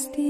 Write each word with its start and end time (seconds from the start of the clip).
Christi. 0.00 0.29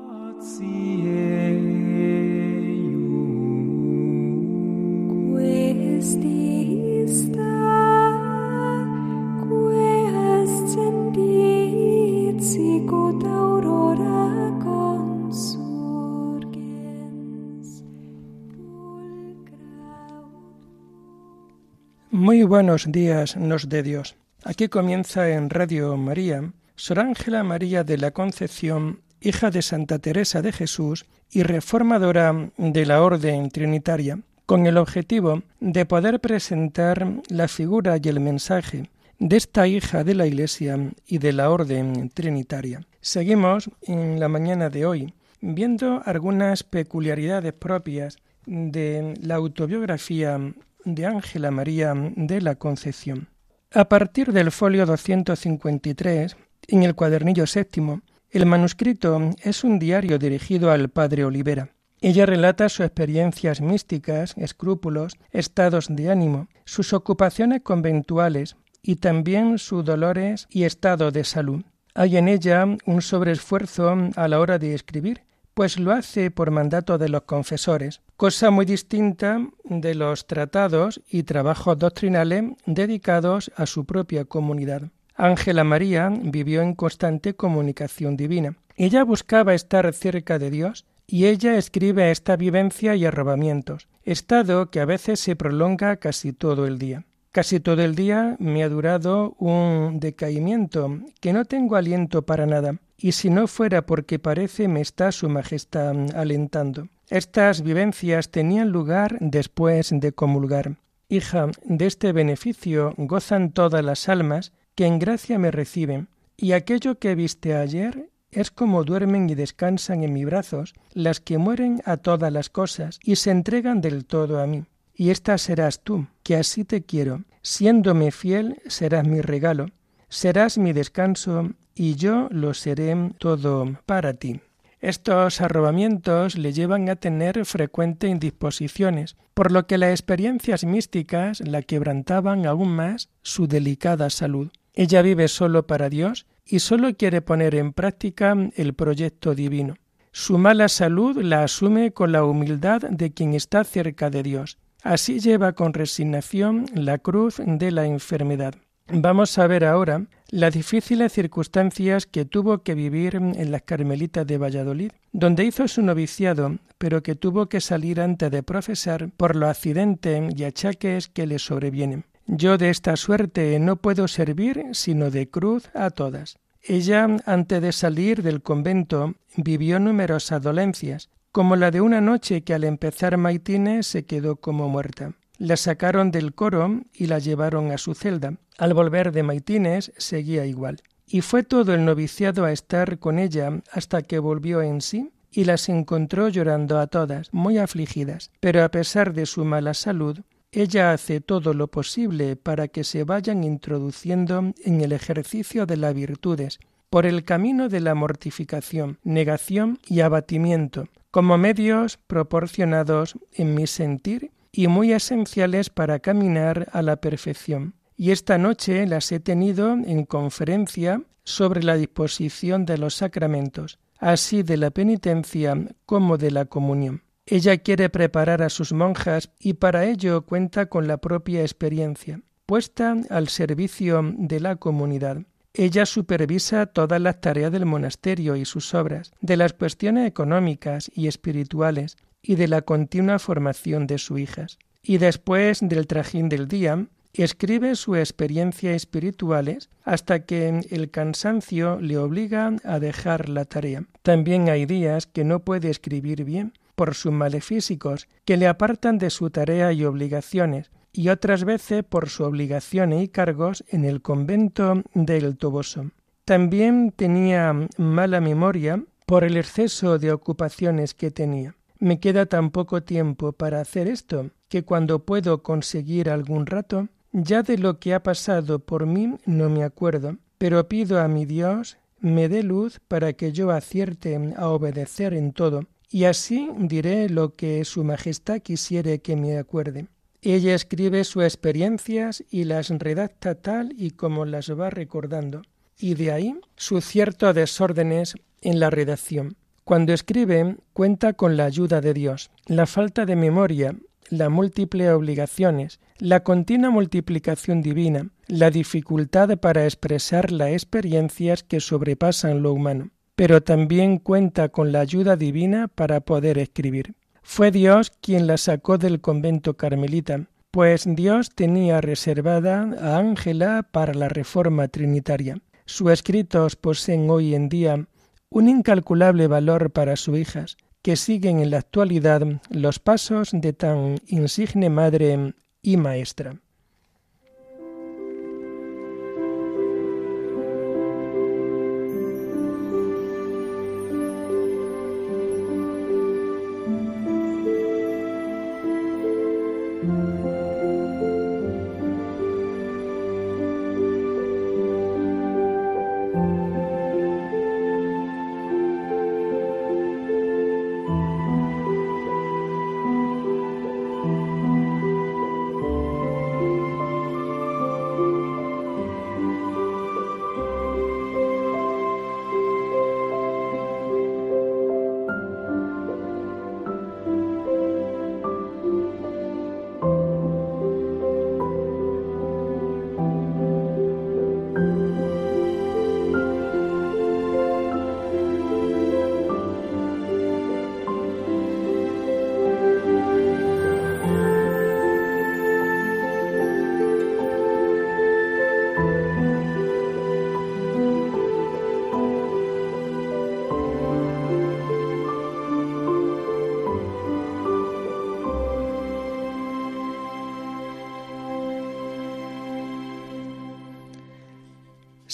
Buenos 22.51 22.91
días, 22.91 23.37
nos 23.37 23.69
de 23.69 23.81
Dios. 23.81 24.17
Aquí 24.43 24.67
comienza 24.67 25.29
en 25.29 25.49
Radio 25.49 25.95
María 25.95 26.51
Sor 26.75 26.99
Ángela 26.99 27.45
María 27.45 27.85
de 27.85 27.97
la 27.97 28.11
Concepción, 28.11 28.99
hija 29.21 29.51
de 29.51 29.61
Santa 29.61 29.99
Teresa 29.99 30.41
de 30.41 30.51
Jesús 30.51 31.05
y 31.31 31.43
reformadora 31.43 32.51
de 32.57 32.85
la 32.85 33.03
Orden 33.03 33.51
Trinitaria, 33.51 34.19
con 34.45 34.67
el 34.67 34.77
objetivo 34.77 35.43
de 35.61 35.85
poder 35.85 36.19
presentar 36.19 37.07
la 37.29 37.47
figura 37.47 37.95
y 38.03 38.09
el 38.09 38.19
mensaje 38.19 38.89
de 39.17 39.37
esta 39.37 39.65
hija 39.65 40.03
de 40.03 40.15
la 40.15 40.27
Iglesia 40.27 40.77
y 41.07 41.19
de 41.19 41.31
la 41.31 41.51
Orden 41.51 42.09
Trinitaria. 42.09 42.81
Seguimos 42.99 43.69
en 43.83 44.19
la 44.19 44.27
mañana 44.27 44.69
de 44.69 44.85
hoy 44.85 45.13
viendo 45.39 46.01
algunas 46.03 46.63
peculiaridades 46.63 47.53
propias 47.53 48.17
de 48.45 49.13
la 49.21 49.35
autobiografía 49.35 50.37
de 50.85 51.05
Ángela 51.05 51.51
María 51.51 51.93
de 51.95 52.41
la 52.41 52.55
Concepción. 52.55 53.29
A 53.73 53.85
partir 53.85 54.33
del 54.33 54.51
folio 54.51 54.85
253, 54.85 56.35
en 56.67 56.83
el 56.83 56.95
cuadernillo 56.95 57.47
séptimo, 57.47 58.01
el 58.29 58.45
manuscrito 58.45 59.31
es 59.43 59.63
un 59.63 59.79
diario 59.79 60.17
dirigido 60.17 60.71
al 60.71 60.89
padre 60.89 61.25
Olivera. 61.25 61.69
Ella 61.99 62.25
relata 62.25 62.67
sus 62.67 62.85
experiencias 62.85 63.61
místicas, 63.61 64.33
escrúpulos, 64.37 65.17
estados 65.31 65.87
de 65.89 66.09
ánimo, 66.09 66.47
sus 66.65 66.93
ocupaciones 66.93 67.61
conventuales 67.61 68.55
y 68.81 68.95
también 68.95 69.59
sus 69.59 69.85
dolores 69.85 70.47
y 70.49 70.63
estado 70.63 71.11
de 71.11 71.23
salud. 71.23 71.63
Hay 71.93 72.17
en 72.17 72.27
ella 72.27 72.65
un 72.85 73.01
sobreesfuerzo 73.01 73.95
a 74.15 74.27
la 74.27 74.39
hora 74.39 74.57
de 74.57 74.73
escribir, 74.73 75.23
pues 75.53 75.77
lo 75.77 75.91
hace 75.91 76.31
por 76.31 76.49
mandato 76.49 76.97
de 76.97 77.09
los 77.09 77.23
confesores, 77.23 78.01
cosa 78.21 78.51
muy 78.51 78.67
distinta 78.67 79.47
de 79.63 79.95
los 79.95 80.27
tratados 80.27 81.01
y 81.09 81.23
trabajos 81.23 81.79
doctrinales 81.79 82.43
dedicados 82.67 83.51
a 83.55 83.65
su 83.65 83.85
propia 83.85 84.25
comunidad. 84.25 84.91
Ángela 85.15 85.63
María 85.63 86.13
vivió 86.21 86.61
en 86.61 86.75
constante 86.75 87.33
comunicación 87.33 88.17
divina. 88.17 88.55
Ella 88.75 89.03
buscaba 89.03 89.55
estar 89.55 89.91
cerca 89.91 90.37
de 90.37 90.51
Dios 90.51 90.85
y 91.07 91.25
ella 91.25 91.57
escribe 91.57 92.11
esta 92.11 92.35
vivencia 92.35 92.95
y 92.95 93.05
arrobamientos, 93.05 93.87
estado 94.03 94.69
que 94.69 94.81
a 94.81 94.85
veces 94.85 95.19
se 95.19 95.35
prolonga 95.35 95.95
casi 95.95 96.31
todo 96.31 96.67
el 96.67 96.77
día. 96.77 97.05
Casi 97.31 97.59
todo 97.59 97.81
el 97.81 97.95
día 97.95 98.35
me 98.37 98.63
ha 98.63 98.69
durado 98.69 99.35
un 99.39 99.99
decaimiento, 99.99 100.99
que 101.21 101.33
no 101.33 101.45
tengo 101.45 101.75
aliento 101.75 102.21
para 102.21 102.45
nada 102.45 102.75
y 102.99 103.13
si 103.13 103.31
no 103.31 103.47
fuera 103.47 103.87
porque 103.87 104.19
parece 104.19 104.67
me 104.67 104.81
está 104.81 105.11
Su 105.11 105.27
Majestad 105.27 106.15
alentando. 106.15 106.87
Estas 107.11 107.61
vivencias 107.61 108.31
tenían 108.31 108.69
lugar 108.69 109.17
después 109.19 109.89
de 109.91 110.13
comulgar. 110.13 110.77
Hija, 111.09 111.47
de 111.65 111.85
este 111.85 112.13
beneficio 112.13 112.93
gozan 112.97 113.51
todas 113.51 113.83
las 113.83 114.07
almas 114.07 114.53
que 114.75 114.85
en 114.85 114.97
gracia 114.97 115.37
me 115.37 115.51
reciben, 115.51 116.07
y 116.37 116.53
aquello 116.53 116.99
que 116.99 117.13
viste 117.15 117.53
ayer 117.53 118.09
es 118.31 118.49
como 118.49 118.85
duermen 118.85 119.29
y 119.29 119.35
descansan 119.35 120.05
en 120.05 120.13
mis 120.13 120.25
brazos 120.25 120.73
las 120.93 121.19
que 121.19 121.37
mueren 121.37 121.81
a 121.83 121.97
todas 121.97 122.31
las 122.31 122.49
cosas 122.49 122.97
y 123.03 123.17
se 123.17 123.31
entregan 123.31 123.81
del 123.81 124.05
todo 124.05 124.39
a 124.39 124.47
mí. 124.47 124.63
Y 124.95 125.09
esta 125.09 125.37
serás 125.37 125.81
tú, 125.81 126.07
que 126.23 126.37
así 126.37 126.63
te 126.63 126.83
quiero. 126.83 127.25
Siéndome 127.41 128.11
fiel, 128.11 128.61
serás 128.67 129.05
mi 129.05 129.19
regalo, 129.19 129.65
serás 130.07 130.57
mi 130.57 130.71
descanso 130.71 131.49
y 131.75 131.95
yo 131.95 132.29
lo 132.31 132.53
seré 132.53 132.95
todo 133.17 133.77
para 133.85 134.13
ti. 134.13 134.39
Estos 134.81 135.41
arrobamientos 135.41 136.39
le 136.39 136.53
llevan 136.53 136.89
a 136.89 136.95
tener 136.95 137.45
frecuentes 137.45 138.09
indisposiciones, 138.09 139.15
por 139.35 139.51
lo 139.51 139.67
que 139.67 139.77
las 139.77 139.91
experiencias 139.91 140.65
místicas 140.65 141.39
la 141.41 141.61
quebrantaban 141.61 142.47
aún 142.47 142.75
más 142.75 143.09
su 143.21 143.47
delicada 143.47 144.09
salud. 144.09 144.49
Ella 144.73 145.03
vive 145.03 145.27
solo 145.27 145.67
para 145.67 145.87
Dios 145.87 146.25
y 146.45 146.59
solo 146.59 146.95
quiere 146.95 147.21
poner 147.21 147.53
en 147.53 147.73
práctica 147.73 148.35
el 148.55 148.73
proyecto 148.73 149.35
divino. 149.35 149.75
Su 150.11 150.39
mala 150.39 150.67
salud 150.67 151.21
la 151.21 151.43
asume 151.43 151.91
con 151.91 152.11
la 152.11 152.25
humildad 152.25 152.81
de 152.81 153.13
quien 153.13 153.33
está 153.33 153.63
cerca 153.63 154.09
de 154.09 154.23
Dios. 154.23 154.57
Así 154.81 155.19
lleva 155.19 155.53
con 155.53 155.73
resignación 155.73 156.65
la 156.73 156.97
cruz 156.97 157.39
de 157.45 157.69
la 157.69 157.85
enfermedad. 157.85 158.55
Vamos 158.87 159.37
a 159.37 159.47
ver 159.47 159.63
ahora 159.63 160.07
las 160.31 160.53
difíciles 160.53 161.11
circunstancias 161.11 162.05
que 162.05 162.23
tuvo 162.23 162.63
que 162.63 162.73
vivir 162.73 163.15
en 163.15 163.51
las 163.51 163.61
Carmelitas 163.63 164.25
de 164.25 164.37
Valladolid, 164.37 164.91
donde 165.11 165.43
hizo 165.43 165.67
su 165.67 165.81
noviciado, 165.81 166.57
pero 166.77 167.03
que 167.03 167.15
tuvo 167.15 167.47
que 167.47 167.59
salir 167.59 167.99
antes 167.99 168.31
de 168.31 168.41
profesar 168.41 169.09
por 169.17 169.35
los 169.35 169.49
accidentes 169.49 170.33
y 170.35 170.45
achaques 170.45 171.09
que 171.09 171.27
le 171.27 171.37
sobrevienen. 171.37 172.05
Yo 172.27 172.57
de 172.57 172.69
esta 172.69 172.95
suerte 172.95 173.59
no 173.59 173.75
puedo 173.75 174.07
servir 174.07 174.63
sino 174.71 175.11
de 175.11 175.29
cruz 175.29 175.69
a 175.73 175.89
todas. 175.89 176.37
Ella, 176.63 177.07
antes 177.25 177.61
de 177.61 177.73
salir 177.73 178.23
del 178.23 178.41
convento, 178.41 179.15
vivió 179.35 179.79
numerosas 179.79 180.41
dolencias, 180.41 181.09
como 181.33 181.57
la 181.57 181.71
de 181.71 181.81
una 181.81 181.99
noche 181.99 182.41
que 182.41 182.53
al 182.53 182.63
empezar 182.63 183.17
maitines 183.17 183.87
se 183.87 184.05
quedó 184.05 184.37
como 184.37 184.69
muerta. 184.69 185.13
La 185.41 185.57
sacaron 185.57 186.11
del 186.11 186.35
coro 186.35 186.81
y 186.93 187.07
la 187.07 187.17
llevaron 187.17 187.71
a 187.71 187.79
su 187.79 187.95
celda. 187.95 188.35
Al 188.59 188.75
volver 188.75 189.11
de 189.11 189.23
Maitines 189.23 189.91
seguía 189.97 190.45
igual. 190.45 190.83
Y 191.07 191.21
fue 191.21 191.41
todo 191.41 191.73
el 191.73 191.83
noviciado 191.83 192.45
a 192.45 192.51
estar 192.51 192.99
con 192.99 193.17
ella 193.17 193.59
hasta 193.71 194.03
que 194.03 194.19
volvió 194.19 194.61
en 194.61 194.81
sí 194.81 195.09
y 195.31 195.45
las 195.45 195.67
encontró 195.67 196.29
llorando 196.29 196.79
a 196.79 196.85
todas, 196.85 197.33
muy 197.33 197.57
afligidas. 197.57 198.29
Pero 198.39 198.63
a 198.63 198.69
pesar 198.69 199.13
de 199.13 199.25
su 199.25 199.43
mala 199.43 199.73
salud, 199.73 200.19
ella 200.51 200.91
hace 200.91 201.21
todo 201.21 201.55
lo 201.55 201.69
posible 201.69 202.35
para 202.35 202.67
que 202.67 202.83
se 202.83 203.03
vayan 203.03 203.43
introduciendo 203.43 204.53
en 204.63 204.81
el 204.81 204.91
ejercicio 204.91 205.65
de 205.65 205.77
las 205.77 205.95
virtudes, 205.95 206.59
por 206.91 207.07
el 207.07 207.23
camino 207.23 207.67
de 207.67 207.79
la 207.79 207.95
mortificación, 207.95 208.99
negación 209.03 209.79
y 209.87 210.01
abatimiento, 210.01 210.87
como 211.09 211.39
medios 211.39 211.97
proporcionados 211.97 213.17
en 213.33 213.55
mi 213.55 213.65
sentir 213.65 214.30
y 214.51 214.67
muy 214.67 214.93
esenciales 214.93 215.69
para 215.69 215.99
caminar 215.99 216.67
a 216.73 216.81
la 216.81 216.97
perfección. 216.97 217.75
Y 217.95 218.11
esta 218.11 218.37
noche 218.37 218.85
las 218.87 219.11
he 219.11 219.19
tenido 219.19 219.73
en 219.73 220.05
conferencia 220.05 221.03
sobre 221.23 221.63
la 221.63 221.77
disposición 221.77 222.65
de 222.65 222.77
los 222.77 222.95
sacramentos, 222.95 223.79
así 223.99 224.43
de 224.43 224.57
la 224.57 224.71
penitencia 224.71 225.55
como 225.85 226.17
de 226.17 226.31
la 226.31 226.45
comunión. 226.45 227.03
Ella 227.25 227.57
quiere 227.57 227.89
preparar 227.89 228.41
a 228.41 228.49
sus 228.49 228.73
monjas 228.73 229.31
y 229.39 229.53
para 229.53 229.85
ello 229.85 230.25
cuenta 230.25 230.65
con 230.65 230.87
la 230.87 230.97
propia 230.97 231.41
experiencia, 231.41 232.21
puesta 232.45 232.97
al 233.09 233.29
servicio 233.29 234.01
de 234.17 234.39
la 234.39 234.55
comunidad. 234.55 235.19
Ella 235.53 235.85
supervisa 235.85 236.65
todas 236.65 236.99
las 236.99 237.21
tareas 237.21 237.51
del 237.51 237.65
monasterio 237.65 238.35
y 238.35 238.45
sus 238.45 238.73
obras, 238.73 239.11
de 239.21 239.37
las 239.37 239.53
cuestiones 239.53 240.07
económicas 240.07 240.89
y 240.93 241.07
espirituales, 241.07 241.97
y 242.21 242.35
de 242.35 242.47
la 242.47 242.61
continua 242.61 243.19
formación 243.19 243.87
de 243.87 243.97
sus 243.97 244.19
hijas. 244.19 244.57
Y 244.83 244.97
después 244.97 245.59
del 245.61 245.87
trajín 245.87 246.29
del 246.29 246.47
día, 246.47 246.87
escribe 247.13 247.75
sus 247.75 247.97
experiencias 247.97 248.75
espirituales 248.75 249.69
hasta 249.83 250.25
que 250.25 250.61
el 250.69 250.89
cansancio 250.91 251.79
le 251.79 251.97
obliga 251.97 252.55
a 252.63 252.79
dejar 252.79 253.29
la 253.29 253.45
tarea. 253.45 253.83
También 254.01 254.49
hay 254.49 254.65
días 254.65 255.07
que 255.07 255.23
no 255.23 255.39
puede 255.39 255.69
escribir 255.69 256.23
bien 256.23 256.53
por 256.75 256.95
sus 256.95 257.11
males 257.11 257.45
físicos, 257.45 258.07
que 258.25 258.37
le 258.37 258.47
apartan 258.47 258.97
de 258.97 259.09
su 259.09 259.29
tarea 259.29 259.71
y 259.71 259.83
obligaciones, 259.83 260.71
y 260.93 261.09
otras 261.09 261.43
veces 261.43 261.83
por 261.83 262.09
sus 262.09 262.21
obligaciones 262.27 263.03
y 263.03 263.07
cargos 263.07 263.63
en 263.69 263.85
el 263.85 264.01
convento 264.01 264.81
del 264.93 265.37
Toboso. 265.37 265.91
También 266.25 266.91
tenía 266.95 267.67
mala 267.77 268.21
memoria 268.21 268.83
por 269.05 269.23
el 269.23 269.37
exceso 269.37 269.99
de 269.99 270.11
ocupaciones 270.11 270.93
que 270.93 271.11
tenía. 271.11 271.55
Me 271.81 271.99
queda 271.99 272.27
tan 272.27 272.51
poco 272.51 272.83
tiempo 272.83 273.31
para 273.31 273.59
hacer 273.59 273.87
esto 273.87 274.29
que 274.49 274.63
cuando 274.63 275.03
puedo 275.03 275.41
conseguir 275.41 276.11
algún 276.11 276.45
rato, 276.45 276.89
ya 277.11 277.41
de 277.41 277.57
lo 277.57 277.79
que 277.79 277.95
ha 277.95 278.03
pasado 278.03 278.59
por 278.59 278.85
mí 278.85 279.15
no 279.25 279.49
me 279.49 279.63
acuerdo, 279.63 280.17
pero 280.37 280.69
pido 280.69 281.01
a 281.01 281.07
mi 281.07 281.25
Dios 281.25 281.79
me 281.99 282.29
dé 282.29 282.43
luz 282.43 282.79
para 282.87 283.13
que 283.13 283.31
yo 283.31 283.49
acierte 283.49 284.15
a 284.37 284.49
obedecer 284.49 285.15
en 285.15 285.33
todo, 285.33 285.65
y 285.89 286.03
así 286.03 286.51
diré 286.55 287.09
lo 287.09 287.33
que 287.33 287.65
Su 287.65 287.83
Majestad 287.83 288.41
quisiere 288.41 288.99
que 288.99 289.15
me 289.15 289.39
acuerde. 289.39 289.87
Ella 290.21 290.53
escribe 290.53 291.03
sus 291.03 291.23
experiencias 291.23 292.23
y 292.29 292.43
las 292.43 292.69
redacta 292.69 293.33
tal 293.33 293.73
y 293.75 293.89
como 293.89 294.25
las 294.25 294.51
va 294.51 294.69
recordando, 294.69 295.41
y 295.79 295.95
de 295.95 296.11
ahí 296.11 296.39
sus 296.55 296.85
ciertos 296.85 297.33
desórdenes 297.33 298.13
en 298.41 298.59
la 298.59 298.69
redacción. 298.69 299.35
Cuando 299.63 299.93
escribe, 299.93 300.57
cuenta 300.73 301.13
con 301.13 301.37
la 301.37 301.45
ayuda 301.45 301.81
de 301.81 301.93
Dios. 301.93 302.31
La 302.47 302.65
falta 302.65 303.05
de 303.05 303.15
memoria 303.15 303.75
las 304.11 304.29
múltiples 304.29 304.89
obligaciones, 304.89 305.79
la 305.97 306.21
continua 306.21 306.69
multiplicación 306.69 307.61
divina, 307.61 308.09
la 308.27 308.51
dificultad 308.51 309.37
para 309.37 309.63
expresar 309.63 310.31
las 310.31 310.49
experiencias 310.49 311.43
que 311.43 311.59
sobrepasan 311.59 312.43
lo 312.43 312.53
humano, 312.53 312.89
pero 313.15 313.41
también 313.41 313.97
cuenta 313.97 314.49
con 314.49 314.71
la 314.71 314.81
ayuda 314.81 315.15
divina 315.15 315.69
para 315.69 316.01
poder 316.01 316.37
escribir. 316.37 316.95
Fue 317.23 317.51
Dios 317.51 317.91
quien 318.01 318.27
la 318.27 318.37
sacó 318.37 318.77
del 318.77 318.99
convento 318.99 319.55
carmelita, 319.55 320.27
pues 320.51 320.83
Dios 320.85 321.29
tenía 321.33 321.79
reservada 321.79 322.69
a 322.81 322.97
Ángela 322.97 323.67
para 323.71 323.93
la 323.93 324.09
reforma 324.09 324.67
trinitaria. 324.67 325.37
Sus 325.65 325.91
escritos 325.91 326.57
poseen 326.57 327.09
hoy 327.09 327.33
en 327.33 327.47
día 327.47 327.85
un 328.31 328.47
incalculable 328.47 329.27
valor 329.27 329.71
para 329.71 329.95
sus 329.97 330.17
hijas, 330.17 330.57
que 330.81 330.95
siguen 330.95 331.39
en 331.39 331.51
la 331.51 331.59
actualidad 331.59 332.25
los 332.49 332.79
pasos 332.79 333.29
de 333.33 333.53
tan 333.53 333.99
insigne 334.07 334.69
madre 334.69 335.35
y 335.61 335.77
maestra. 335.77 336.39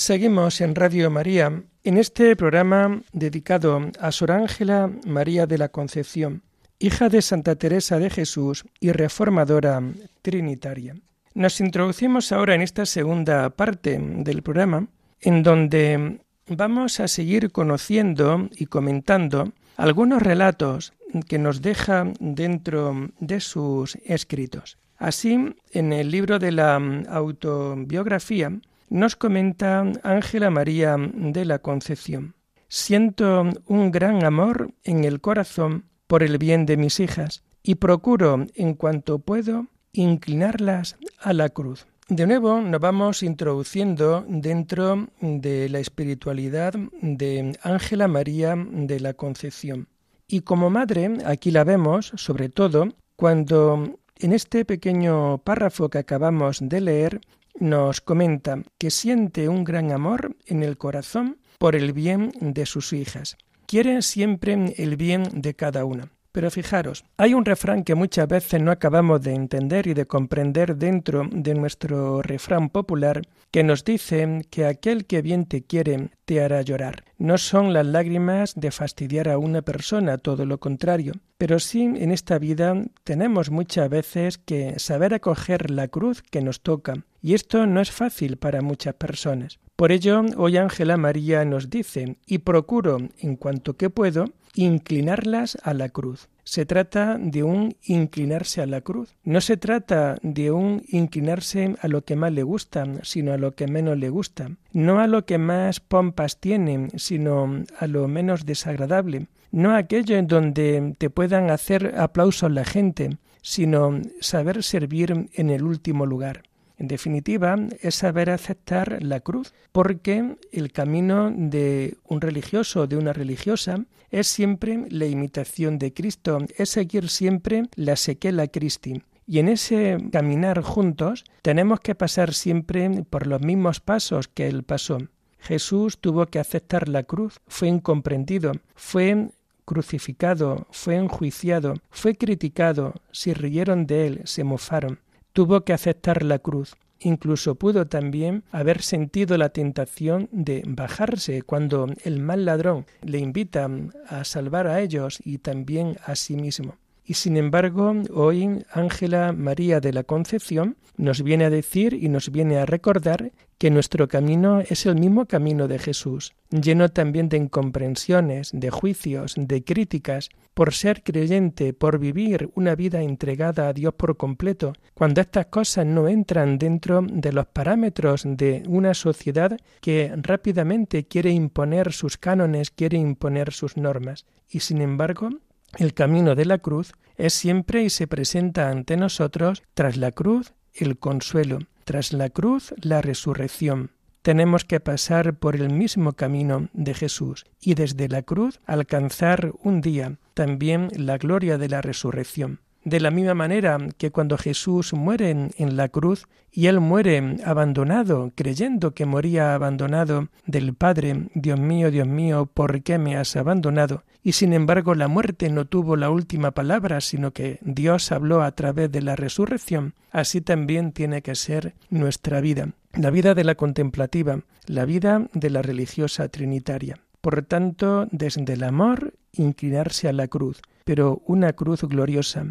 Seguimos 0.08 0.62
en 0.62 0.74
Radio 0.74 1.12
María 1.12 1.64
en 1.84 1.98
este 1.98 2.38
programa 2.38 3.02
dedicado 3.12 3.92
a 4.00 4.14
Sor 4.14 4.32
Ángela 4.32 4.90
María 5.06 5.48
de 5.48 5.58
la 5.58 5.68
Concepción, 5.68 6.44
hija 6.80 7.10
de 7.10 7.22
Santa 7.22 7.56
Teresa 7.58 8.00
de 8.00 8.10
Jesús 8.10 8.64
y 8.80 8.94
reformadora 8.94 9.84
trinitaria. 10.22 10.96
Nos 11.34 11.60
introducimos 11.60 12.32
ahora 12.32 12.56
en 12.56 12.62
esta 12.62 12.86
segunda 12.86 13.50
parte 13.50 14.00
del 14.00 14.44
programa, 14.44 14.88
en 15.20 15.44
donde 15.44 16.22
vamos 16.48 17.02
a 17.02 17.10
seguir 17.10 17.52
conociendo 17.52 18.48
y 18.56 18.68
comentando 18.68 19.52
algunos 19.76 20.22
relatos 20.22 20.94
que 21.28 21.38
nos 21.38 21.62
deja 21.62 22.06
dentro 22.22 23.10
de 23.20 23.42
sus 23.42 23.98
escritos. 24.06 24.78
Así, 24.96 25.54
en 25.72 25.92
el 25.92 26.12
libro 26.12 26.40
de 26.40 26.54
la 26.54 26.76
autobiografía, 27.10 28.58
nos 28.90 29.16
comenta 29.16 29.84
Ángela 30.04 30.50
María 30.50 30.96
de 30.98 31.46
la 31.46 31.60
Concepción. 31.60 32.36
Siento 32.70 33.46
un 33.66 33.92
gran 33.92 34.24
amor 34.24 34.74
en 34.84 35.04
el 35.04 35.22
corazón 35.22 35.86
por 36.08 36.24
el 36.24 36.38
bien 36.38 36.66
de 36.66 36.78
mis 36.78 37.00
hijas 37.00 37.44
y 37.64 37.76
procuro, 37.76 38.46
en 38.56 38.74
cuanto 38.74 39.20
puedo, 39.20 39.68
inclinarlas 39.94 40.98
a 41.20 41.34
la 41.34 41.50
cruz. 41.50 41.88
De 42.10 42.26
nuevo 42.26 42.62
nos 42.62 42.80
vamos 42.80 43.24
introduciendo 43.24 44.24
dentro 44.28 45.10
de 45.20 45.68
la 45.68 45.80
espiritualidad 45.80 46.74
de 47.02 47.58
Ángela 47.62 48.08
María 48.08 48.56
de 48.56 49.00
la 49.02 49.14
Concepción. 49.14 49.90
Y 50.28 50.42
como 50.42 50.70
madre, 50.70 51.18
aquí 51.26 51.52
la 51.52 51.66
vemos, 51.66 52.14
sobre 52.16 52.50
todo, 52.50 52.88
cuando 53.18 54.00
en 54.20 54.34
este 54.34 54.66
pequeño 54.66 55.40
párrafo 55.40 55.90
que 55.90 55.98
acabamos 55.98 56.60
de 56.62 56.82
leer 56.82 57.22
nos 57.60 58.02
comenta 58.02 58.64
que 58.78 58.92
siente 58.92 59.50
un 59.50 59.64
gran 59.64 59.92
amor 59.92 60.36
en 60.46 60.64
el 60.64 60.78
corazón 60.78 61.38
por 61.58 61.76
el 61.76 61.94
bien 61.94 62.32
de 62.40 62.66
sus 62.66 62.94
hijas. 62.94 63.38
Quiere 63.66 64.02
siempre 64.02 64.74
el 64.78 64.96
bien 64.96 65.24
de 65.34 65.56
cada 65.56 65.84
una. 65.86 66.12
Pero 66.38 66.52
fijaros, 66.52 67.04
hay 67.18 67.34
un 67.34 67.46
refrán 67.46 67.84
que 67.84 67.96
muchas 67.96 68.28
veces 68.28 68.62
no 68.62 68.70
acabamos 68.70 69.24
de 69.24 69.34
entender 69.34 69.88
y 69.88 69.96
de 69.96 70.06
comprender 70.06 70.76
dentro 70.76 71.28
de 71.32 71.56
nuestro 71.56 72.22
refrán 72.22 72.70
popular 72.70 73.24
que 73.50 73.64
nos 73.64 73.84
dice 73.84 74.46
que 74.52 74.68
aquel 74.68 75.08
que 75.08 75.24
bien 75.24 75.48
te 75.48 75.64
quiere 75.64 76.12
te 76.26 76.44
hará 76.44 76.62
llorar. 76.62 77.06
No 77.18 77.40
son 77.40 77.74
las 77.74 77.88
lágrimas 77.88 78.54
de 78.54 78.70
fastidiar 78.70 79.30
a 79.30 79.40
una 79.40 79.64
persona, 79.64 80.20
todo 80.20 80.46
lo 80.46 80.60
contrario, 80.60 81.14
pero 81.40 81.58
sí 81.58 81.82
en 81.82 82.12
esta 82.12 82.38
vida 82.38 82.84
tenemos 83.04 83.50
muchas 83.50 83.90
veces 83.90 84.38
que 84.38 84.78
saber 84.78 85.16
acoger 85.16 85.72
la 85.72 85.88
cruz 85.88 86.22
que 86.22 86.44
nos 86.44 86.62
toca, 86.62 87.04
y 87.20 87.34
esto 87.34 87.66
no 87.66 87.82
es 87.82 87.90
fácil 87.90 88.38
para 88.38 88.62
muchas 88.62 88.94
personas. 88.94 89.58
Por 89.76 89.92
ello, 89.92 90.22
hoy 90.38 90.58
Ángela 90.58 90.98
María 90.98 91.46
nos 91.46 91.72
dice, 91.72 92.18
y 92.28 92.40
procuro, 92.40 92.98
en 93.20 93.36
cuanto 93.38 93.76
que 93.76 93.90
puedo, 93.90 94.26
inclinarlas 94.58 95.58
a 95.64 95.74
la 95.74 95.90
cruz. 95.90 96.28
Se 96.44 96.66
trata 96.66 97.18
de 97.20 97.44
un 97.44 97.76
inclinarse 97.84 98.62
a 98.62 98.66
la 98.66 98.82
cruz. 98.82 99.16
No 99.24 99.42
se 99.42 99.58
trata 99.58 100.18
de 100.22 100.52
un 100.52 100.84
inclinarse 100.88 101.76
a 101.82 101.88
lo 101.88 102.04
que 102.04 102.16
más 102.16 102.32
le 102.32 102.44
gusta, 102.44 102.86
sino 103.04 103.34
a 103.34 103.38
lo 103.38 103.54
que 103.56 103.68
menos 103.68 103.98
le 103.98 104.10
gusta. 104.10 104.52
No 104.72 105.00
a 105.00 105.08
lo 105.08 105.26
que 105.26 105.38
más 105.38 105.80
pompas 105.80 106.40
tiene, 106.40 106.88
sino 106.96 107.64
a 107.80 107.88
lo 107.88 108.08
menos 108.08 108.46
desagradable. 108.46 109.28
No 109.52 109.76
aquello 109.76 110.18
en 110.18 110.28
donde 110.28 110.96
te 110.98 111.10
puedan 111.10 111.50
hacer 111.50 111.96
aplausos 111.98 112.52
la 112.52 112.66
gente, 112.66 113.18
sino 113.42 114.02
saber 114.20 114.64
servir 114.64 115.30
en 115.34 115.50
el 115.50 115.64
último 115.64 116.06
lugar. 116.06 116.44
En 116.78 116.88
definitiva, 116.88 117.56
es 117.82 117.96
saber 117.96 118.30
aceptar 118.30 119.02
la 119.02 119.20
cruz, 119.20 119.54
porque 119.72 120.36
el 120.52 120.72
camino 120.72 121.32
de 121.36 121.98
un 122.08 122.22
religioso 122.22 122.82
o 122.82 122.88
de 122.88 122.98
una 122.98 123.14
religiosa 123.14 123.86
es 124.12 124.28
siempre 124.28 124.86
la 124.90 125.06
imitación 125.06 125.80
de 125.80 125.94
Cristo, 125.94 126.40
es 126.56 126.70
seguir 126.70 127.10
siempre 127.10 127.64
la 127.76 127.96
sequela 127.96 128.48
Christi. 128.48 129.02
Y 129.26 129.40
en 129.40 129.50
ese 129.50 129.98
caminar 130.12 130.62
juntos 130.62 131.26
tenemos 131.42 131.80
que 131.82 131.96
pasar 131.96 132.34
siempre 132.34 133.04
por 133.10 133.28
los 133.28 133.42
mismos 133.42 133.80
pasos 133.80 134.28
que 134.28 134.48
Él 134.48 134.64
pasó. 134.64 135.00
Jesús 135.40 135.98
tuvo 136.00 136.28
que 136.28 136.40
aceptar 136.40 136.88
la 136.88 137.04
cruz, 137.04 137.40
fue 137.48 137.68
incomprendido, 137.68 138.54
fue 138.76 139.30
crucificado, 139.66 140.68
fue 140.72 140.96
enjuiciado, 140.96 141.76
fue 141.90 142.16
criticado, 142.16 142.94
se 143.12 143.34
rieron 143.34 143.86
de 143.86 144.08
él, 144.08 144.22
se 144.24 144.46
mofaron. 144.46 145.00
Tuvo 145.38 145.62
que 145.62 145.74
aceptar 145.74 146.24
la 146.24 146.40
cruz. 146.40 146.76
Incluso 147.00 147.54
pudo 147.54 147.86
también 147.86 148.44
haber 148.52 148.82
sentido 148.82 149.38
la 149.38 149.50
tentación 149.50 150.30
de 150.32 150.64
bajarse 150.66 151.44
cuando 151.44 151.86
el 152.04 152.22
mal 152.22 152.44
ladrón 152.44 152.88
le 153.04 153.20
invita 153.20 153.70
a 154.08 154.24
salvar 154.24 154.66
a 154.66 154.82
ellos 154.82 155.20
y 155.24 155.38
también 155.38 155.98
a 156.04 156.16
sí 156.16 156.38
mismo. 156.38 156.78
Y 157.10 157.14
sin 157.14 157.38
embargo, 157.38 157.94
hoy 158.14 158.66
Ángela 158.70 159.32
María 159.32 159.80
de 159.80 159.94
la 159.94 160.04
Concepción 160.04 160.76
nos 160.98 161.24
viene 161.24 161.46
a 161.46 161.50
decir 161.50 161.94
y 161.94 162.10
nos 162.10 162.30
viene 162.34 162.58
a 162.58 162.66
recordar 162.66 163.32
que 163.58 163.72
nuestro 163.72 164.10
camino 164.10 164.60
es 164.60 164.86
el 164.86 164.96
mismo 164.96 165.26
camino 165.26 165.70
de 165.70 165.80
Jesús, 165.80 166.34
lleno 166.50 166.90
también 166.90 167.30
de 167.30 167.38
incomprensiones, 167.38 168.52
de 168.54 168.70
juicios, 168.72 169.36
de 169.38 169.64
críticas, 169.64 170.28
por 170.54 170.74
ser 170.74 171.02
creyente, 171.02 171.72
por 171.72 171.98
vivir 171.98 172.52
una 172.56 172.76
vida 172.76 173.02
entregada 173.02 173.70
a 173.70 173.74
Dios 173.74 173.94
por 173.94 174.18
completo, 174.18 174.74
cuando 174.94 175.22
estas 175.22 175.46
cosas 175.46 175.86
no 175.86 176.10
entran 176.10 176.58
dentro 176.58 177.02
de 177.10 177.32
los 177.32 177.46
parámetros 177.48 178.24
de 178.26 178.64
una 178.68 178.94
sociedad 178.94 179.58
que 179.80 180.12
rápidamente 180.18 181.06
quiere 181.06 181.32
imponer 181.32 181.94
sus 181.94 182.18
cánones, 182.18 182.70
quiere 182.70 182.98
imponer 182.98 183.54
sus 183.54 183.78
normas. 183.78 184.26
Y 184.50 184.60
sin 184.60 184.82
embargo, 184.82 185.30
el 185.78 185.94
camino 185.94 186.36
de 186.36 186.46
la 186.46 186.60
cruz 186.60 186.94
es 187.16 187.34
siempre 187.34 187.84
y 187.84 187.90
se 187.90 188.08
presenta 188.08 188.70
ante 188.70 188.98
nosotros 188.98 189.64
tras 189.74 189.98
la 189.98 190.12
cruz 190.12 190.54
el 190.74 190.98
consuelo, 190.98 191.60
tras 191.84 192.14
la 192.14 192.30
cruz 192.30 192.74
la 192.82 193.02
resurrección. 193.02 193.92
Tenemos 194.22 194.66
que 194.66 194.80
pasar 194.80 195.38
por 195.40 195.56
el 195.56 195.70
mismo 195.70 196.14
camino 196.14 196.70
de 196.74 196.94
Jesús 196.94 197.46
y 197.62 197.76
desde 197.76 198.10
la 198.10 198.24
cruz 198.24 198.60
alcanzar 198.66 199.54
un 199.64 199.82
día 199.82 200.18
también 200.34 200.90
la 200.96 201.18
gloria 201.18 201.58
de 201.58 201.70
la 201.70 201.82
resurrección. 201.82 202.60
De 202.88 203.02
la 203.02 203.12
misma 203.12 203.34
manera 203.34 203.78
que 203.98 204.12
cuando 204.12 204.38
Jesús 204.38 204.94
muere 204.94 205.50
en, 205.58 205.76
la 205.76 205.90
cruz 205.90 206.26
y 206.54 206.68
él 206.68 206.80
muere 206.80 207.36
abandonado, 207.44 208.32
creyendo 208.34 208.94
que 208.94 209.06
moría 209.06 209.54
abandonado 209.54 210.30
del 210.46 210.74
Padre, 210.74 211.28
Dios 211.34 211.60
mío, 211.60 211.92
Dios 211.92 212.08
mío, 212.08 212.46
¿por 212.46 212.82
qué 212.84 212.98
me 212.98 213.18
has 213.18 213.36
abandonado? 213.36 214.06
Y 214.24 214.32
sin 214.32 214.54
embargo 214.54 214.96
la 214.96 215.10
muerte 215.10 215.50
no 215.50 215.66
tuvo 215.66 215.98
la 215.98 216.10
última 216.10 216.52
palabra, 216.52 217.02
sino 217.02 217.32
que 217.32 217.60
Dios 217.62 218.14
habló 218.14 218.42
a 218.42 218.54
través 218.54 218.90
de 218.90 219.02
la 219.02 219.18
resurrección. 219.18 219.94
Así 220.10 220.40
también 220.40 220.94
tiene 220.94 221.22
que 221.22 221.36
ser 221.36 221.74
nuestra 221.90 222.40
vida, 222.40 222.70
la 222.94 223.10
vida 223.10 223.36
de 223.36 223.44
la 223.44 223.56
contemplativa, 223.56 224.40
la 224.66 224.86
vida 224.86 225.28
de 225.34 225.50
la 225.50 225.62
religiosa 225.62 226.30
trinitaria. 226.30 227.00
Por 227.20 227.42
tanto, 227.42 228.08
desde 228.12 228.54
el 228.54 228.64
amor, 228.64 229.14
inclinarse 229.34 230.08
a 230.08 230.14
la 230.14 230.30
cruz, 230.30 230.62
pero 230.86 231.22
una 231.26 231.52
cruz 231.52 231.82
gloriosa, 231.84 232.46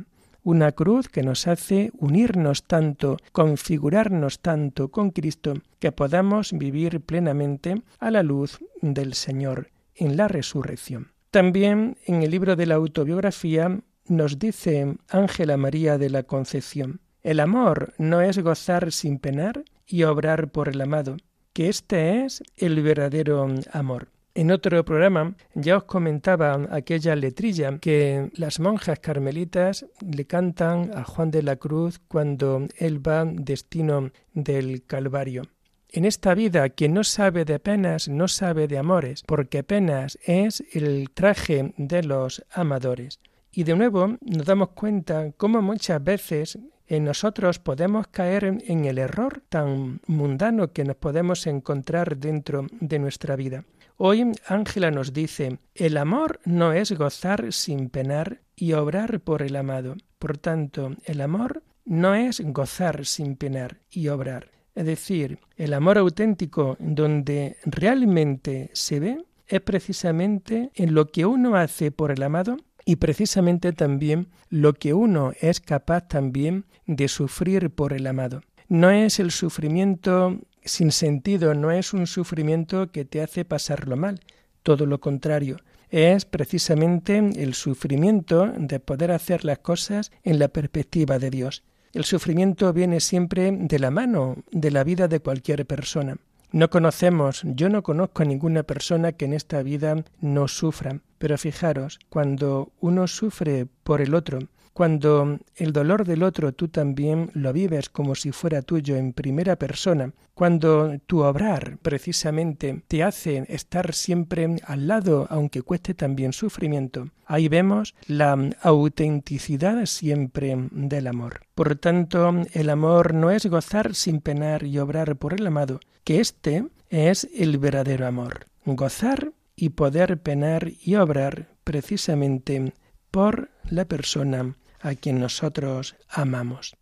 una 0.47 0.71
cruz 0.71 1.09
que 1.09 1.25
nos 1.25 1.49
hace 1.49 1.91
unirnos 1.99 2.63
tanto, 2.69 3.17
configurarnos 3.33 4.39
tanto 4.39 4.93
con 4.93 5.11
Cristo, 5.11 5.55
que 5.81 5.91
podamos 5.91 6.53
vivir 6.53 7.01
plenamente 7.01 7.83
a 7.99 8.13
la 8.13 8.23
luz 8.23 8.61
del 8.81 9.15
Señor 9.15 9.71
en 9.97 10.17
la 10.17 10.29
resurrección. 10.29 11.09
También 11.33 11.97
en 12.07 12.23
el 12.23 12.31
libro 12.31 12.55
de 12.55 12.67
la 12.67 12.77
autobiografía 12.77 13.81
nos 14.07 14.39
dice 14.39 14.97
Ángela 15.09 15.57
María 15.57 15.99
de 15.99 16.11
la 16.11 16.23
Concepción, 16.23 17.01
el 17.25 17.41
amor 17.41 17.95
no 17.99 18.21
es 18.21 18.39
gozar 18.39 18.93
sin 18.93 19.19
penar 19.19 19.65
y 19.85 20.05
obrar 20.05 20.53
por 20.53 20.69
el 20.69 20.81
amado, 20.81 21.17
que 21.55 21.69
este 21.69 22.25
es 22.25 22.45
el 22.57 22.81
verdadero 22.85 23.53
amor. 23.73 24.11
En 24.39 24.51
otro 24.51 24.85
programa 24.85 25.35
ya 25.55 25.79
os 25.79 25.85
comentaba 25.85 26.69
aquella 26.71 27.17
letrilla 27.17 27.79
que 27.79 28.29
las 28.35 28.61
monjas 28.61 28.99
carmelitas 28.99 29.87
le 30.07 30.27
cantan 30.27 30.91
a 30.95 31.05
Juan 31.05 31.31
de 31.31 31.43
la 31.43 31.57
Cruz 31.57 32.01
cuando 32.07 32.69
él 32.77 33.01
va 33.01 33.25
destino 33.25 34.11
del 34.35 34.85
Calvario. 34.85 35.45
En 35.89 36.05
esta 36.05 36.35
vida 36.35 36.69
quien 36.69 36.93
no 36.93 37.03
sabe 37.03 37.47
de 37.47 37.59
penas 37.59 38.09
no 38.09 38.29
sabe 38.29 38.69
de 38.69 38.77
amores, 38.77 39.23
porque 39.27 39.63
penas 39.63 40.19
es 40.23 40.63
el 40.71 41.09
traje 41.15 41.73
de 41.79 42.03
los 42.03 42.45
amadores. 42.53 43.21
Y 43.53 43.65
de 43.65 43.75
nuevo 43.75 44.19
nos 44.21 44.45
damos 44.45 44.69
cuenta 44.73 45.33
cómo 45.39 45.63
muchas 45.63 46.05
veces 46.05 46.59
en 46.89 47.05
nosotros 47.05 47.59
podemos 47.59 48.07
caer 48.09 48.45
en 48.45 48.85
el 48.85 48.99
error 48.99 49.43
tan 49.49 50.03
mundano 50.07 50.75
que 50.75 50.85
nos 50.85 50.97
podemos 50.97 51.47
encontrar 51.47 52.19
dentro 52.19 52.67
de 52.81 52.99
nuestra 52.99 53.35
vida. 53.35 53.65
Hoy 53.99 54.31
Ángela 54.47 54.91
nos 54.91 55.15
dice, 55.15 55.59
el 55.75 55.97
amor 55.97 56.41
no 56.45 56.75
es 56.75 56.93
gozar 56.93 57.51
sin 57.55 57.89
penar 57.89 58.43
y 58.55 58.75
obrar 58.75 59.21
por 59.21 59.41
el 59.41 59.57
amado. 59.57 59.97
Por 60.19 60.37
tanto, 60.37 60.97
el 61.05 61.23
amor 61.23 61.63
no 61.87 62.15
es 62.15 62.43
gozar 62.45 63.07
sin 63.07 63.37
penar 63.37 63.79
y 63.91 64.09
obrar. 64.09 64.51
Es 64.75 64.85
decir, 64.85 65.39
el 65.57 65.73
amor 65.73 65.97
auténtico 65.97 66.77
donde 66.79 67.57
realmente 67.65 68.69
se 68.75 69.01
ve 69.01 69.25
es 69.47 69.63
precisamente 69.63 70.71
en 70.75 70.93
lo 70.93 71.07
que 71.07 71.25
uno 71.25 71.57
hace 71.57 71.91
por 71.91 72.11
el 72.11 72.23
amado 72.23 72.59
y 72.85 72.97
precisamente 72.97 73.73
también 73.73 74.29
lo 74.51 74.75
que 74.75 74.93
uno 74.93 75.33
es 75.41 75.61
capaz 75.61 76.07
también 76.07 76.67
de 76.87 77.09
sufrir 77.09 77.71
por 77.71 77.95
el 77.95 78.07
amado. 78.07 78.43
No 78.69 78.91
es 78.91 79.21
el 79.21 79.31
sufrimiento 79.31 80.39
sin 80.65 80.91
sentido, 80.91 81.55
no 81.55 81.71
es 81.71 81.93
un 81.93 82.07
sufrimiento 82.07 82.91
que 82.91 83.05
te 83.05 83.23
hace 83.23 83.45
pasarlo 83.45 83.97
mal, 83.97 84.21
todo 84.63 84.87
lo 84.87 85.01
contrario, 85.01 85.59
es 85.91 86.25
precisamente 86.25 87.19
el 87.19 87.55
sufrimiento 87.55 88.53
de 88.57 88.81
poder 88.81 89.13
hacer 89.13 89.45
las 89.45 89.59
cosas 89.59 90.11
en 90.25 90.41
la 90.41 90.49
perspectiva 90.49 91.19
de 91.21 91.31
Dios. 91.31 91.63
El 91.93 92.05
sufrimiento 92.05 92.73
viene 92.73 93.01
siempre 93.01 93.53
de 93.53 93.79
la 93.79 93.91
mano 93.91 94.37
de 94.51 94.71
la 94.71 94.85
vida 94.85 95.07
de 95.07 95.21
cualquier 95.21 95.65
persona. 95.65 96.17
No 96.53 96.71
conocemos, 96.71 97.43
yo 97.45 97.69
no 97.69 97.83
conozco 97.83 98.23
a 98.23 98.27
ninguna 98.27 98.65
persona 98.65 99.13
que 99.13 99.25
en 99.27 99.33
esta 99.33 99.63
vida 99.63 100.05
no 100.21 100.49
sufra, 100.49 101.01
pero 101.19 101.39
fijaros, 101.39 101.99
cuando 102.09 102.73
uno 102.81 103.07
sufre 103.07 103.67
por 103.85 104.01
el 104.01 104.15
otro, 104.15 104.41
cuando 104.77 105.39
el 105.55 105.73
dolor 105.73 106.05
del 106.05 106.23
otro 106.23 106.53
tú 106.53 106.69
también 106.69 107.31
lo 107.33 107.55
vives 107.55 107.89
como 107.89 108.15
si 108.15 108.31
fuera 108.31 108.61
tuyo 108.61 108.97
en 108.97 109.15
primera 109.15 109.57
persona, 109.57 110.13
cuando 110.35 110.99
tu 111.07 111.23
obrar 111.23 111.79
precisamente 111.79 112.83
te 112.87 113.03
hace 113.03 113.47
estar 113.49 113.95
siempre 113.95 114.57
al 114.67 114.87
lado, 114.87 115.29
aunque 115.31 115.63
cueste 115.63 115.95
también 115.95 116.35
sufrimiento, 116.35 117.09
ahí 117.25 117.49
vemos 117.49 117.95
la 118.07 118.51
autenticidad 118.61 119.87
siempre 119.87 120.55
del 120.71 121.07
amor. 121.07 121.41
Por 121.55 121.77
tanto, 121.77 122.43
el 122.53 122.69
amor 122.69 123.15
no 123.15 123.31
es 123.31 123.47
gozar 123.47 123.95
sin 123.95 124.21
penar 124.21 124.63
y 124.65 124.79
obrar 124.79 125.17
por 125.17 125.33
el 125.33 125.47
amado, 125.47 125.81
que 126.05 126.21
éste 126.21 126.67
es 126.91 127.27
el 127.35 127.57
verdadero 127.57 128.07
amor. 128.07 128.45
Gozar 128.67 129.33
y 129.57 129.71
poder 129.71 130.19
penar 130.19 130.71
y 130.85 130.97
obrar 130.97 131.49
precisamente 131.65 132.75
por 133.11 133.49
la 133.71 133.87
persona 133.87 134.55
a 134.87 134.95
quien 134.95 135.21
nosotros 135.21 135.97
amamos. 136.09 136.77